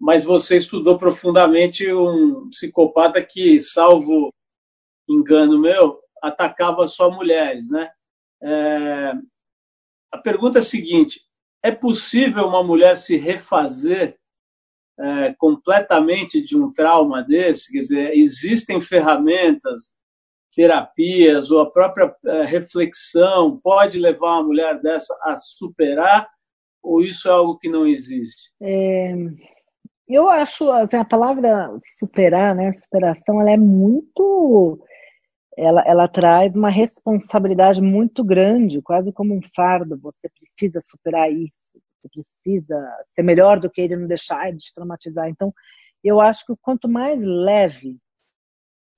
[0.00, 4.32] Mas você estudou profundamente um psicopata que, salvo
[5.08, 7.90] engano meu, atacava só mulheres, né?
[8.42, 9.12] É,
[10.10, 11.20] a pergunta é a seguinte:
[11.62, 14.18] é possível uma mulher se refazer
[14.98, 17.70] é, completamente de um trauma desse?
[17.70, 19.94] Quer dizer, existem ferramentas,
[20.54, 26.28] terapias ou a própria é, reflexão pode levar uma mulher dessa a superar?
[26.82, 28.50] Ou isso é algo que não existe?
[28.62, 29.14] É,
[30.08, 34.78] eu acho assim, a palavra superar, né, superação, ela é muito
[35.56, 39.98] ela, ela traz uma responsabilidade muito grande, quase como um fardo.
[40.00, 44.74] Você precisa superar isso, você precisa ser melhor do que ele, não deixar de te
[44.74, 45.28] traumatizar.
[45.28, 45.52] Então,
[46.02, 47.98] eu acho que quanto mais leve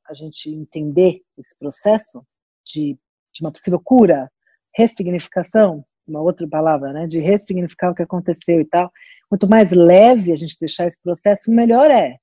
[0.09, 2.25] a gente entender esse processo
[2.65, 2.99] de,
[3.33, 4.31] de uma possível cura,
[4.75, 8.91] ressignificação, uma outra palavra, né, de ressignificar o que aconteceu e tal,
[9.29, 12.17] quanto mais leve a gente deixar esse processo, melhor é.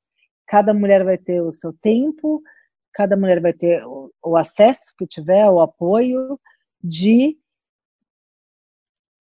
[0.47, 2.41] Cada mulher vai ter o seu tempo,
[2.93, 6.39] cada mulher vai ter o, o acesso que tiver, o apoio
[6.81, 7.37] de,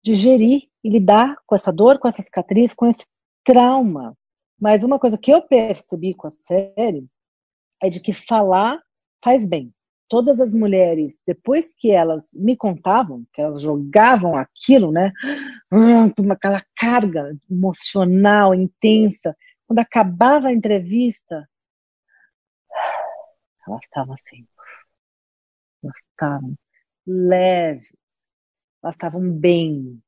[0.04, 3.06] de gerir e lidar com essa dor, com essa cicatriz, com esse
[3.44, 4.16] trauma.
[4.60, 7.08] Mas uma coisa que eu percebi com a série
[7.82, 8.82] é de que falar
[9.24, 9.74] faz bem.
[10.08, 15.12] Todas as mulheres, depois que elas me contavam, que elas jogavam aquilo, né,
[15.70, 21.48] com aquela carga emocional intensa, quando acabava a entrevista,
[23.66, 24.46] elas estavam assim,
[25.82, 26.56] elas estavam
[27.08, 27.90] leves,
[28.84, 30.02] elas estavam bem.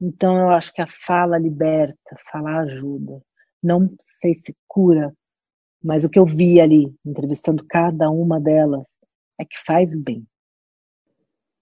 [0.00, 3.20] Então eu acho que a fala liberta, falar ajuda.
[3.62, 5.12] Não sei se cura,
[5.84, 8.82] mas o que eu vi ali, entrevistando cada uma delas,
[9.38, 10.26] é que faz bem.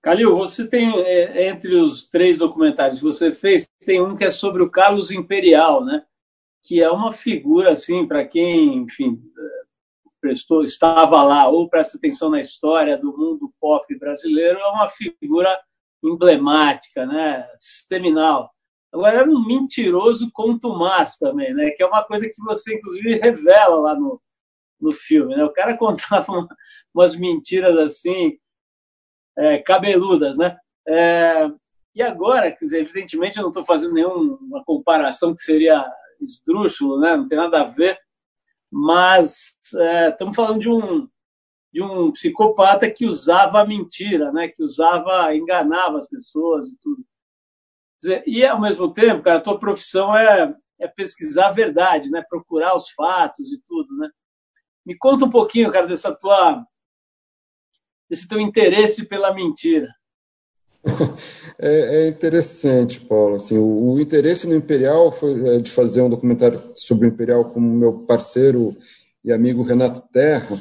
[0.01, 4.31] Calil, você tem, é, entre os três documentários que você fez, tem um que é
[4.31, 6.05] sobre o Carlos Imperial, né?
[6.63, 9.21] Que é uma figura, assim, para quem, enfim,
[10.21, 15.61] prestou, estava lá ou presta atenção na história do mundo pop brasileiro, é uma figura
[16.03, 17.45] emblemática, né?
[17.57, 18.53] seminal.
[18.93, 21.71] Agora, era um mentiroso contumaz também, né?
[21.71, 24.21] que é uma coisa que você, inclusive, revela lá no,
[24.79, 25.35] no filme.
[25.35, 25.43] Né?
[25.45, 26.47] O cara contava
[26.95, 28.39] umas mentiras assim,
[29.39, 30.37] é, cabeludas.
[30.37, 30.57] Né?
[30.87, 31.51] É,
[31.95, 35.91] e agora, quer dizer, evidentemente, eu não estou fazendo nenhuma comparação que seria
[36.21, 37.17] esdrúxulo, né?
[37.17, 37.99] não tem nada a ver,
[38.71, 41.09] mas é, estamos falando de um,
[41.73, 44.49] de um psicopata que usava a mentira, né?
[44.49, 47.03] que usava, enganava as pessoas e tudo.
[48.03, 52.25] Dizer, e ao mesmo tempo, cara, a tua profissão é, é pesquisar a verdade, né?
[52.29, 53.97] procurar os fatos e tudo.
[53.97, 54.09] Né?
[54.85, 56.67] Me conta um pouquinho, cara, dessa tua,
[58.11, 59.89] desse teu interesse pela mentira.
[61.59, 63.37] É, é, interessante, Paulo.
[63.37, 67.45] Assim, o, o, interesse no Imperial foi é, de fazer um documentário sobre o Imperial
[67.45, 68.77] com meu parceiro
[69.25, 70.61] e amigo Renato Terra,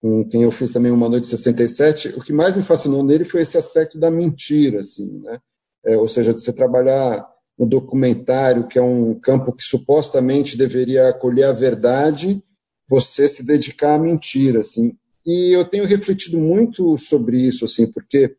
[0.00, 2.10] com quem eu fiz também uma noite 67.
[2.16, 5.38] O que mais me fascinou nele foi esse aspecto da mentira, assim, né?
[5.84, 7.28] É, ou seja, de você trabalhar
[7.58, 12.42] no documentário, que é um campo que supostamente deveria acolher a verdade,
[12.88, 14.96] você se dedicar à mentira, assim.
[15.24, 18.34] E eu tenho refletido muito sobre isso, assim, porque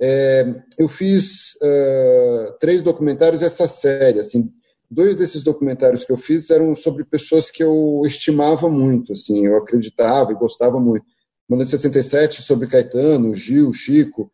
[0.00, 4.20] é, eu fiz uh, três documentários essa série.
[4.20, 4.50] Assim,
[4.90, 9.56] dois desses documentários que eu fiz eram sobre pessoas que eu estimava muito, assim, eu
[9.56, 11.04] acreditava e gostava muito.
[11.48, 14.30] Mano de 67 sobre Caetano, Gil, Chico,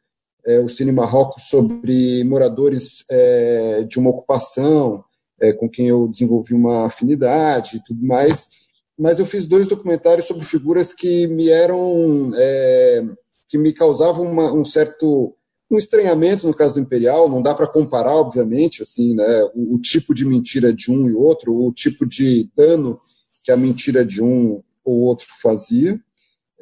[0.47, 5.05] é, o Cine Marrocos sobre moradores é, de uma ocupação,
[5.40, 8.51] é, com quem eu desenvolvi uma afinidade e tudo mais.
[8.99, 13.05] Mas eu fiz dois documentários sobre figuras que me eram é,
[13.49, 15.34] que me causavam uma, um certo
[15.70, 19.80] um estranhamento no caso do Imperial, não dá para comparar, obviamente, assim, né, o, o,
[19.80, 22.99] tipo de mentira de um e outro, o tipo de dano
[23.43, 25.99] que a mentira de um ou outro fazia.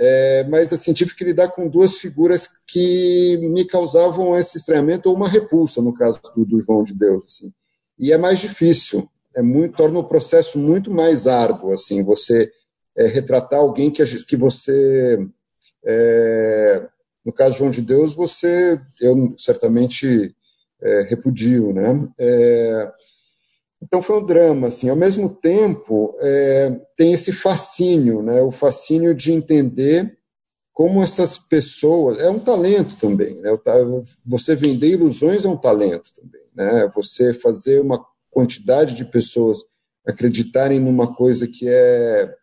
[0.03, 5.15] É, mas assim tive que lidar com duas figuras que me causavam esse estranhamento ou
[5.15, 7.53] uma repulsa no caso do, do João de Deus assim.
[7.99, 12.51] e é mais difícil é muito torna o processo muito mais árduo assim você
[12.97, 15.19] é, retratar alguém que que você
[15.85, 16.89] é,
[17.23, 20.35] no caso de João de Deus você eu certamente
[20.81, 22.91] é, repudio né é,
[23.83, 24.89] então foi um drama, assim.
[24.89, 28.43] Ao mesmo tempo, é, tem esse fascínio, né?
[28.43, 30.19] O fascínio de entender
[30.73, 33.51] como essas pessoas é um talento também, né?
[34.27, 36.91] Você vender ilusões é um talento também, né?
[36.95, 39.61] Você fazer uma quantidade de pessoas
[40.07, 42.35] acreditarem numa coisa que é,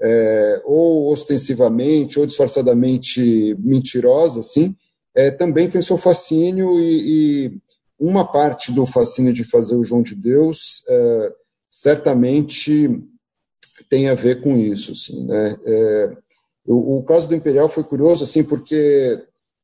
[0.00, 4.74] é ou ostensivamente ou disfarçadamente mentirosa, assim,
[5.14, 7.60] é, também tem seu fascínio e, e
[7.98, 11.32] uma parte do fascínio de fazer o João de Deus é,
[11.70, 12.88] certamente
[13.88, 14.92] tem a ver com isso.
[14.92, 15.56] Assim, né?
[15.64, 16.16] É,
[16.66, 19.22] o, o, caso do Imperial foi curioso assim porque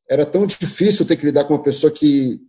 [0.09, 2.41] era tão difícil ter que lidar com uma pessoa que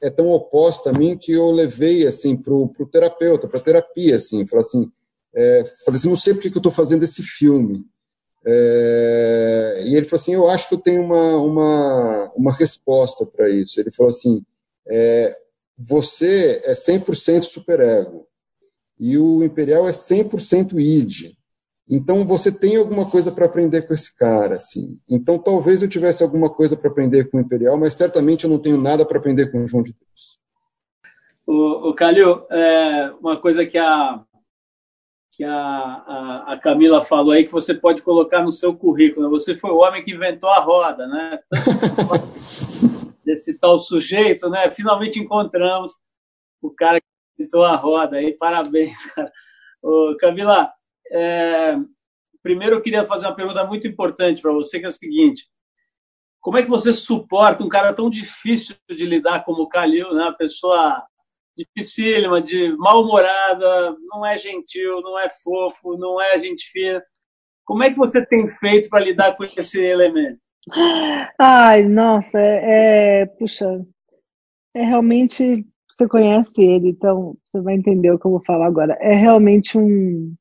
[0.00, 4.44] é tão oposta a mim que eu levei assim para o terapeuta, para terapia, assim,
[4.46, 4.92] falei assim,
[5.34, 7.84] é, falei assim, não sei porque que eu estou fazendo esse filme.
[8.44, 13.48] É, e ele falou assim, eu acho que eu tenho uma, uma, uma resposta para
[13.48, 13.80] isso.
[13.80, 14.44] Ele falou assim,
[14.88, 15.36] é,
[15.78, 18.26] você é 100% superego
[18.98, 21.32] e o Imperial é 100% id.
[21.90, 24.98] Então você tem alguma coisa para aprender com esse cara, assim.
[25.08, 28.58] Então talvez eu tivesse alguma coisa para aprender com o Imperial, mas certamente eu não
[28.58, 30.40] tenho nada para aprender com o João de Deus.
[31.46, 34.22] O, o Calil, é, uma coisa que a
[35.32, 39.24] que a, a, a, Camila falou aí que você pode colocar no seu currículo.
[39.24, 39.30] Né?
[39.30, 41.40] Você foi o homem que inventou a roda, né?
[43.32, 44.70] desse tal sujeito, né?
[44.70, 45.92] Finalmente encontramos
[46.60, 47.06] o cara que
[47.38, 48.36] inventou a roda aí.
[48.36, 49.32] Parabéns, cara.
[49.82, 50.70] Ô, Camila,
[51.10, 51.76] é...
[52.42, 55.48] primeiro eu queria fazer uma pergunta muito importante para você, que é a seguinte.
[56.40, 60.24] Como é que você suporta um cara tão difícil de lidar como o Calil, né?
[60.24, 61.02] Uma pessoa
[61.56, 67.02] dificílima, de mal-humorada, não é gentil, não é fofo, não é gente fina.
[67.64, 70.41] Como é que você tem feito para lidar com esse elemento?
[71.38, 73.84] Ai, nossa, é, é, puxa,
[74.74, 78.96] é realmente, você conhece ele, então você vai entender o que eu vou falar agora.
[79.00, 80.34] É realmente um,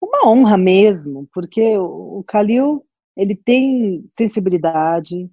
[0.00, 2.84] uma honra mesmo, porque o, Kalil,
[3.16, 5.30] ele tem sensibilidade,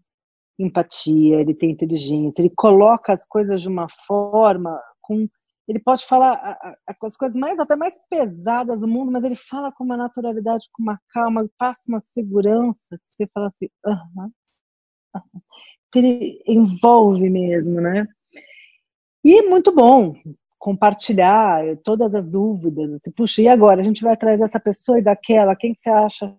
[0.60, 5.28] empatia, ele tem inteligência, ele coloca as coisas de uma forma com
[5.72, 6.58] ele pode falar
[7.02, 10.84] as coisas mais até mais pesadas do mundo, mas ele fala com uma naturalidade, com
[10.84, 14.32] uma calma, passa uma segurança que você fala assim, aham,
[15.16, 15.42] uh -huh,
[15.96, 18.06] ele envolve mesmo, né?
[19.24, 20.14] E é muito bom
[20.60, 22.92] compartilhar todas as dúvidas.
[22.94, 23.82] Assim, Puxa, e agora?
[23.82, 25.56] A gente vai atrás dessa pessoa e daquela.
[25.56, 26.36] Quem que você acha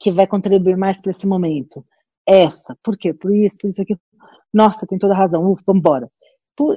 [0.00, 1.84] que vai contribuir mais para esse momento?
[2.26, 2.76] Essa.
[2.82, 3.12] Por quê?
[3.12, 3.96] Por isso, por isso aqui.
[4.52, 5.42] Nossa, tem toda razão.
[5.42, 6.10] Vamos embora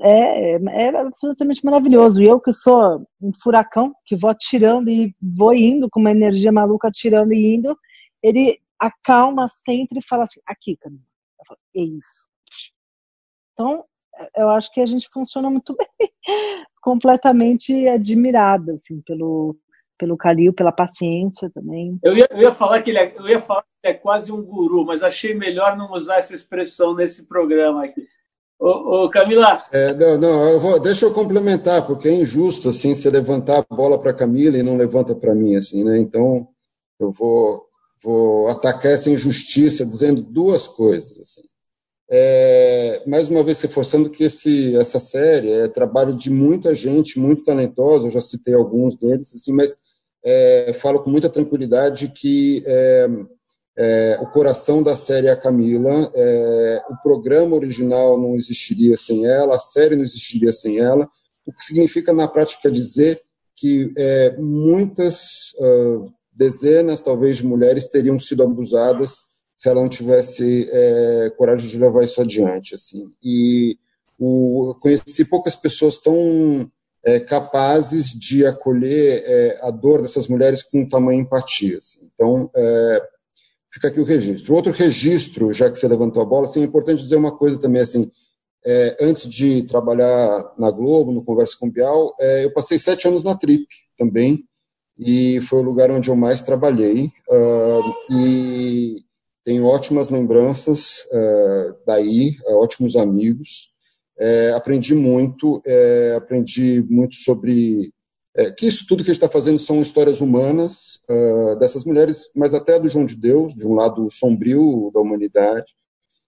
[0.01, 2.21] é, é absolutamente maravilhoso.
[2.21, 6.51] E eu que sou um furacão, que vou atirando e vou indo com uma energia
[6.51, 7.77] maluca, atirando e indo,
[8.21, 11.01] ele acalma sempre e fala assim, aqui, Camila.
[11.75, 12.25] É isso.
[13.53, 13.85] Então,
[14.35, 16.09] eu acho que a gente funciona muito bem,
[16.81, 19.55] completamente admirada, assim, pelo,
[19.97, 21.99] pelo Calil, pela paciência também.
[22.03, 24.41] Eu ia, eu ia falar que ele é, eu ia falar que é quase um
[24.41, 28.07] guru, mas achei melhor não usar essa expressão nesse programa aqui.
[28.61, 29.63] Ô, ô Camila.
[29.73, 33.75] É, não, não, eu vou, deixa eu complementar, porque é injusto assim você levantar a
[33.75, 35.97] bola para Camila e não levanta para mim, assim, né?
[35.97, 36.47] Então
[36.99, 37.65] eu vou,
[38.03, 41.19] vou atacar essa injustiça dizendo duas coisas.
[41.19, 41.41] Assim.
[42.07, 47.43] É, mais uma vez reforçando que esse, essa série é trabalho de muita gente muito
[47.43, 49.75] talentosa, eu já citei alguns deles, assim, mas
[50.23, 52.63] é, falo com muita tranquilidade que
[53.77, 56.11] é, o coração da série é a Camila.
[56.13, 61.09] É, o programa original não existiria sem ela, a série não existiria sem ela,
[61.45, 63.21] o que significa, na prática, dizer
[63.55, 70.67] que é, muitas uh, dezenas, talvez, de mulheres teriam sido abusadas se ela não tivesse
[70.71, 72.73] é, coragem de levar isso adiante.
[72.73, 73.11] Assim.
[73.23, 73.77] E
[74.17, 76.67] o, conheci poucas pessoas tão
[77.03, 81.77] é, capazes de acolher é, a dor dessas mulheres com tamanha empatia.
[81.77, 82.09] Assim.
[82.11, 82.49] Então,
[83.71, 84.53] fica aqui o registro.
[84.53, 87.81] Outro registro, já que você levantou a bola, assim, é importante dizer uma coisa também,
[87.81, 88.11] assim,
[88.65, 93.23] é, antes de trabalhar na Globo, no Conversa com Bial, é, eu passei sete anos
[93.23, 93.65] na Trip
[93.97, 94.43] também,
[94.99, 99.03] e foi o lugar onde eu mais trabalhei, uh, e
[99.43, 103.71] tenho ótimas lembranças uh, daí, uh, ótimos amigos,
[104.19, 105.59] é, aprendi muito,
[106.15, 107.91] aprendi muito sobre
[108.35, 112.31] é, que isso tudo que a gente está fazendo são histórias humanas uh, dessas mulheres,
[112.35, 115.73] mas até do João de Deus, de um lado sombrio da humanidade.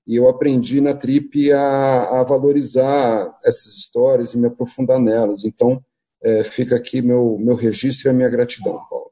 [0.05, 5.45] E eu aprendi na trip a, a valorizar essas histórias e me aprofundar nelas.
[5.45, 5.81] Então,
[6.21, 9.11] é, fica aqui meu, meu registro e a minha gratidão, Paulo.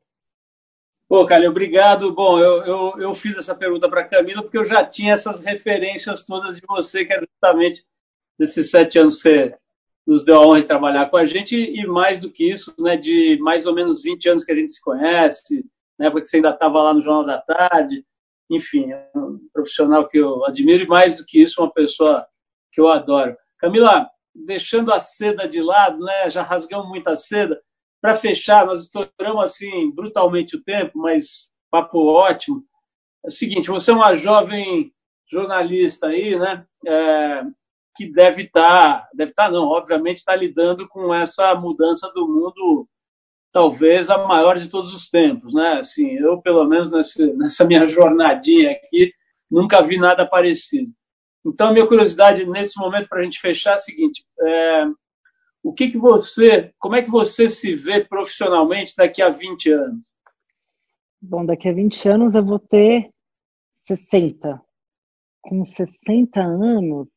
[1.07, 2.13] Pô, Calil, obrigado.
[2.13, 5.39] Bom, eu, eu, eu fiz essa pergunta para a Camila porque eu já tinha essas
[5.39, 7.85] referências todas de você, que é justamente
[8.37, 9.55] desses sete anos que você
[10.05, 12.97] nos deu a honra de trabalhar com a gente e mais do que isso, né,
[12.97, 15.65] de mais ou menos 20 anos que a gente se conhece,
[15.97, 18.03] na época que você ainda estava lá no Jornal da Tarde,
[18.49, 22.25] enfim, é um profissional que eu admiro e mais do que isso, uma pessoa
[22.71, 23.35] que eu adoro.
[23.59, 27.61] Camila, deixando a seda de lado, né, já rasgamos muita seda,
[28.01, 32.63] para fechar, nós estouramos assim brutalmente o tempo, mas papo ótimo.
[33.23, 34.91] É o seguinte, você é uma jovem
[35.31, 36.65] jornalista aí, né?
[36.85, 37.43] É,
[37.95, 42.27] que deve estar, tá, deve estar tá, não, obviamente está lidando com essa mudança do
[42.27, 42.87] mundo,
[43.51, 45.79] talvez a maior de todos os tempos, né?
[45.79, 49.13] Assim, eu pelo menos nessa, nessa minha jornadinha aqui
[49.49, 50.91] nunca vi nada parecido.
[51.45, 54.85] Então, minha curiosidade nesse momento para a gente fechar é a seguinte: é,
[55.63, 60.01] o que que você, como é que você se vê profissionalmente daqui a 20 anos?
[61.21, 63.09] Bom, daqui a 20 anos eu vou ter
[63.77, 64.61] 60.
[65.41, 67.07] Com 60 anos,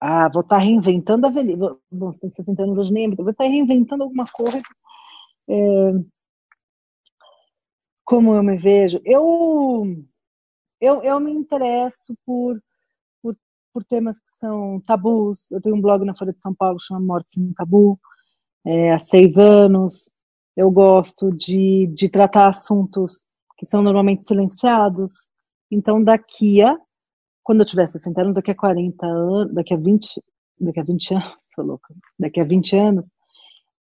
[0.00, 1.58] ah, vou estar tá reinventando a velhice.
[1.58, 4.62] Bom, você tem 60 anos hoje, nem vou estar tá reinventando alguma coisa.
[5.48, 5.92] É,
[8.04, 9.00] como eu me vejo?
[9.04, 10.04] Eu,
[10.80, 12.60] eu, eu me interesso por,
[13.22, 13.36] por,
[13.72, 15.50] por temas que são tabus.
[15.50, 18.00] Eu tenho um blog na Folha de São Paulo chamado Morte Sem Tabu,
[18.64, 20.10] é, há seis anos.
[20.56, 23.24] Eu gosto de, de tratar assuntos
[23.58, 25.28] que são normalmente silenciados.
[25.70, 26.76] Então, daqui a
[27.50, 30.22] quando eu tiver 60 anos, daqui a 40 anos, daqui a 20,
[30.60, 33.10] daqui a 20 anos, tô louca, daqui a 20 anos,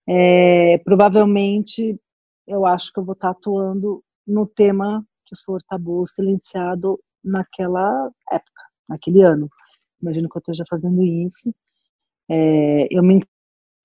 [0.05, 1.97] é, provavelmente
[2.45, 8.63] eu acho que eu vou estar atuando no tema que for tabu silenciado naquela época,
[8.89, 9.49] naquele ano.
[10.03, 11.55] Imagino que eu esteja fazendo isso.
[12.29, 13.21] É, eu me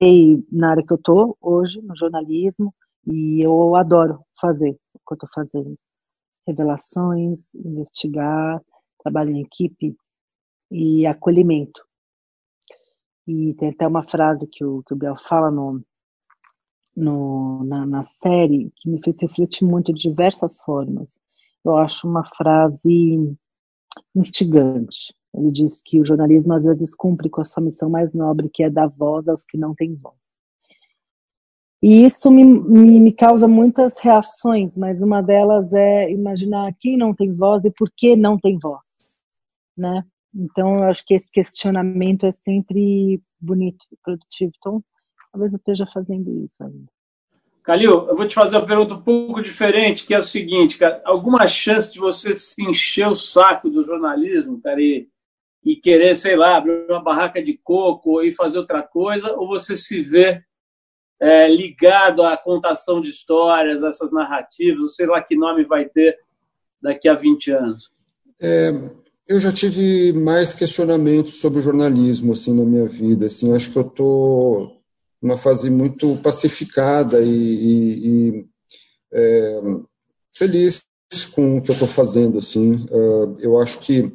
[0.01, 2.73] entrei na área que eu estou hoje, no jornalismo,
[3.05, 5.77] e eu adoro fazer o que eu estou fazendo.
[6.47, 8.59] Revelações, investigar,
[9.07, 9.95] trabalho em equipe
[10.69, 11.81] e acolhimento.
[13.25, 15.81] E tem até uma frase que o, que o Biel fala no,
[16.95, 21.09] no, na, na série que me fez refletir muito de diversas formas.
[21.63, 23.35] Eu acho uma frase
[24.15, 25.13] instigante.
[25.33, 28.63] Ele diz que o jornalismo às vezes cumpre com a sua missão mais nobre, que
[28.63, 30.15] é dar voz aos que não têm voz.
[31.81, 37.13] E isso me, me, me, causa muitas reações, mas uma delas é imaginar quem não
[37.13, 38.96] tem voz e por que não tem voz
[39.77, 40.03] né?
[40.33, 44.51] Então, eu acho que esse questionamento é sempre bonito e produtivo.
[44.57, 44.83] Então,
[45.31, 46.87] talvez eu esteja fazendo isso ainda.
[47.63, 51.01] Calil, eu vou te fazer uma pergunta um pouco diferente, que é a seguinte, cara,
[51.03, 55.09] alguma chance de você se encher o saco do jornalismo, cara, e,
[55.65, 59.75] e querer, sei lá, abrir uma barraca de coco e fazer outra coisa, ou você
[59.75, 60.41] se vê
[61.19, 66.17] é, ligado à contação de histórias, essas narrativas, sei lá que nome vai ter
[66.81, 67.91] daqui a 20 anos?
[68.41, 68.71] É,
[69.27, 73.27] eu já tive mais questionamentos sobre o jornalismo assim na minha vida.
[73.27, 74.71] Assim, acho que eu tô
[75.21, 78.45] numa fase muito pacificada e, e, e
[79.11, 79.61] é,
[80.33, 80.83] feliz
[81.33, 82.39] com o que eu estou fazendo.
[82.39, 84.13] Assim, uh, eu acho que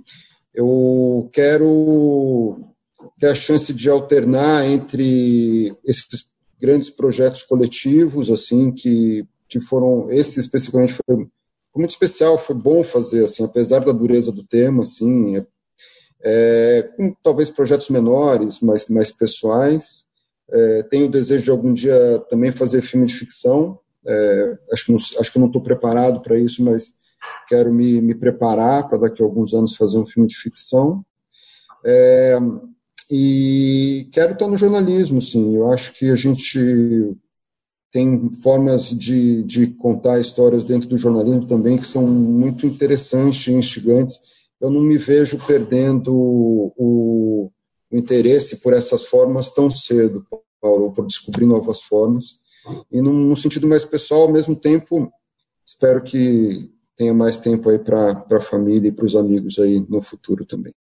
[0.54, 2.60] eu quero
[3.18, 10.40] ter a chance de alternar entre esses grandes projetos coletivos, assim, que que foram esse
[10.40, 11.28] especificamente foi
[11.72, 15.46] foi muito especial, foi bom fazer, assim, apesar da dureza do tema, assim, é,
[16.22, 20.04] é, com talvez projetos menores, mais, mais pessoais.
[20.50, 23.78] É, tenho o desejo de algum dia também fazer filme de ficção.
[24.06, 26.94] É, acho, que não, acho que não estou preparado para isso, mas
[27.48, 31.02] quero me, me preparar para daqui a alguns anos fazer um filme de ficção.
[31.84, 32.38] É,
[33.10, 35.56] e quero estar no jornalismo, sim.
[35.56, 37.16] Eu acho que a gente
[37.92, 43.52] tem formas de, de contar histórias dentro do jornalismo também que são muito interessantes e
[43.52, 44.18] instigantes.
[44.58, 47.52] Eu não me vejo perdendo o, o
[47.96, 50.26] interesse por essas formas tão cedo,
[50.58, 52.40] Paulo, por descobrir novas formas.
[52.90, 55.12] E num, num sentido mais pessoal, ao mesmo tempo,
[55.66, 60.00] espero que tenha mais tempo aí para a família e para os amigos aí no
[60.00, 60.72] futuro também.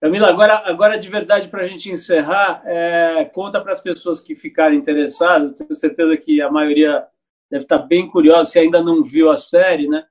[0.00, 4.34] Camila, agora, agora de verdade, para a gente encerrar, é, conta para as pessoas que
[4.34, 7.06] ficarem interessadas, tenho certeza que a maioria
[7.50, 10.04] deve estar bem curiosa, se ainda não viu a série, né?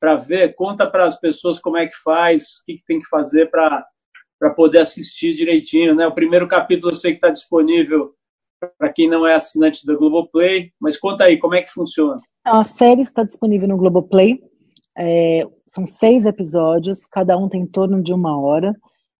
[0.00, 3.08] Para ver, conta para as pessoas como é que faz, o que, que tem que
[3.08, 3.84] fazer para
[4.56, 6.06] poder assistir direitinho, né?
[6.06, 8.14] O primeiro capítulo eu sei que está disponível
[8.76, 10.72] para quem não é assinante da Globoplay.
[10.80, 12.20] Mas conta aí, como é que funciona?
[12.44, 14.40] A série está disponível no Globoplay.
[14.96, 18.74] É, são seis episódios, cada um tem em torno de uma hora.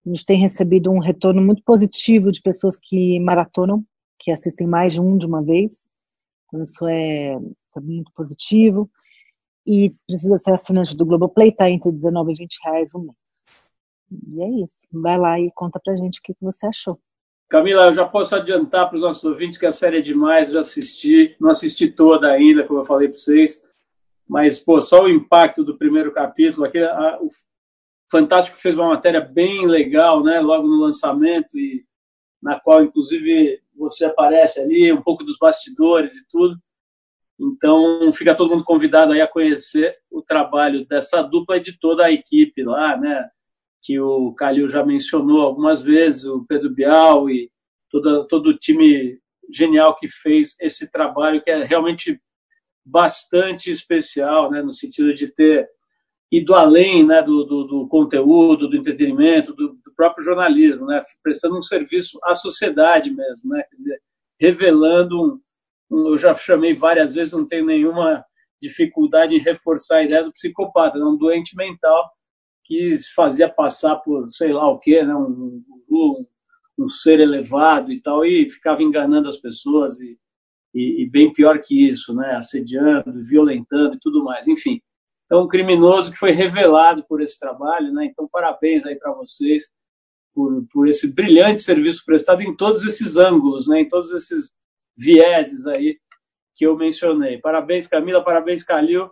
[0.09, 3.85] A gente tem recebido um retorno muito positivo de pessoas que maratonam,
[4.19, 5.87] que assistem mais de um de uma vez.
[6.47, 8.91] Então, isso é, é muito positivo.
[9.67, 13.45] E precisa ser assinante do Globoplay, está entre 19 e 20 reais um mês.
[14.35, 14.81] E é isso.
[14.91, 16.99] Vai lá e conta pra gente o que você achou.
[17.47, 20.61] Camila, eu já posso adiantar para os nossos ouvintes que a série é demais, já
[20.61, 23.63] assisti, não assisti toda ainda, como eu falei para vocês,
[24.27, 27.31] mas pô, só o impacto do primeiro capítulo, aqui, a, o
[28.11, 31.85] Fantástico fez uma matéria bem legal, né, logo no lançamento e
[32.43, 36.57] na qual inclusive você aparece ali, um pouco dos bastidores e tudo.
[37.41, 42.05] Então, fica todo mundo convidado aí a conhecer o trabalho dessa dupla e de toda
[42.05, 43.29] a equipe lá, né?
[43.81, 47.51] Que o Calil já mencionou algumas vezes, o Pedro Bial e
[47.89, 49.21] todo, todo o time
[49.53, 52.21] genial que fez esse trabalho, que é realmente
[52.85, 54.61] bastante especial, né?
[54.61, 55.69] No sentido de ter
[56.31, 61.03] ido além né, do, do, do conteúdo, do entretenimento, do, do, próprio jornalismo, né?
[61.22, 63.62] Prestando um serviço à sociedade mesmo, né?
[63.68, 64.03] Quer dizer,
[64.39, 65.41] revelando
[65.91, 68.24] um eu já chamei várias vezes, não tenho nenhuma
[68.61, 71.05] dificuldade em reforçar a ideia do psicopata, né?
[71.05, 72.11] um doente mental
[72.64, 75.14] que fazia passar por sei lá o quê, né?
[75.14, 76.26] um, um,
[76.79, 80.18] um ser elevado e tal, e ficava enganando as pessoas e,
[80.74, 82.35] e, e, bem pior que isso, né?
[82.35, 84.81] assediando, violentando e tudo mais, enfim.
[85.29, 88.07] Então, um criminoso que foi revelado por esse trabalho, né?
[88.07, 89.64] então parabéns aí para vocês
[90.35, 93.81] por, por esse brilhante serviço prestado em todos esses ângulos, né?
[93.81, 94.51] em todos esses
[94.97, 95.99] vieses aí
[96.57, 97.39] que eu mencionei.
[97.39, 99.11] Parabéns, Camila, parabéns, Calil.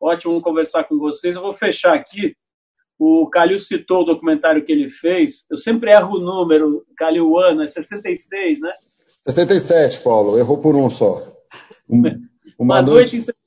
[0.00, 1.34] Ótimo conversar com vocês.
[1.34, 2.36] Eu vou fechar aqui.
[2.96, 5.44] O Calil citou o documentário que ele fez.
[5.50, 8.72] Eu sempre erro o número, Calil, o ano, é 66, né?
[9.26, 10.38] 67, Paulo.
[10.38, 11.20] Errou por um só.
[11.88, 12.20] Uma,
[12.58, 13.37] uma noite, noite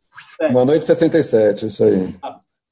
[0.41, 0.51] 67.
[0.51, 2.15] Uma noite em 67, isso aí.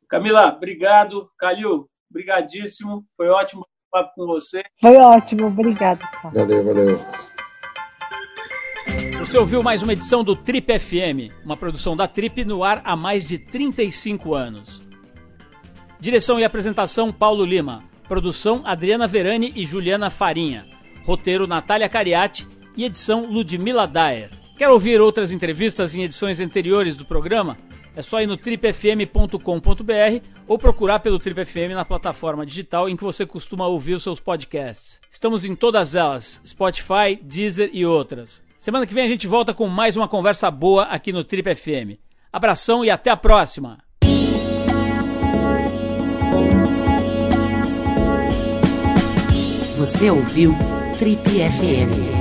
[0.09, 1.29] Camila, obrigado.
[1.37, 3.05] Calil, brigadíssimo.
[3.15, 4.63] Foi ótimo falar com você.
[4.81, 5.99] Foi ótimo, obrigado.
[6.33, 6.99] Valeu, valeu.
[9.19, 12.95] Você ouviu mais uma edição do Trip FM, uma produção da Trip no ar há
[12.95, 14.81] mais de 35 anos.
[15.99, 17.83] Direção e apresentação Paulo Lima.
[18.07, 20.65] Produção Adriana Verani e Juliana Farinha.
[21.05, 24.38] Roteiro Natália Cariati e edição Ludmila Daer.
[24.59, 27.57] Quer ouvir outras entrevistas em edições anteriores do programa?
[27.95, 29.39] É só ir no tripfm.com.br
[30.45, 34.19] ou procurar pelo Trip FM na plataforma digital em que você costuma ouvir os seus
[34.19, 34.99] podcasts.
[35.09, 38.43] Estamos em todas elas: Spotify, Deezer e outras.
[38.57, 41.97] Semana que vem a gente volta com mais uma conversa boa aqui no Trip FM.
[42.29, 43.77] Abração e até a próxima!
[49.77, 50.53] Você ouviu
[50.99, 52.18] Trip FM.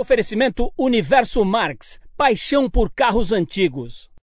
[0.00, 2.00] Oferecimento Universo Marx.
[2.16, 4.10] Paixão por carros antigos.